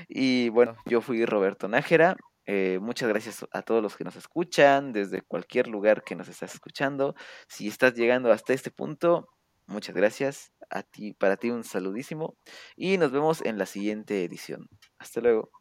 [0.08, 2.16] y bueno, yo fui Roberto Nájera.
[2.46, 6.54] Eh, muchas gracias a todos los que nos escuchan, desde cualquier lugar que nos estás
[6.56, 7.16] escuchando.
[7.48, 9.30] Si estás llegando hasta este punto,
[9.68, 10.52] muchas gracias.
[10.70, 12.38] A ti, para ti un saludísimo.
[12.76, 14.68] Y nos vemos en la siguiente edición.
[15.00, 15.61] Hasta luego.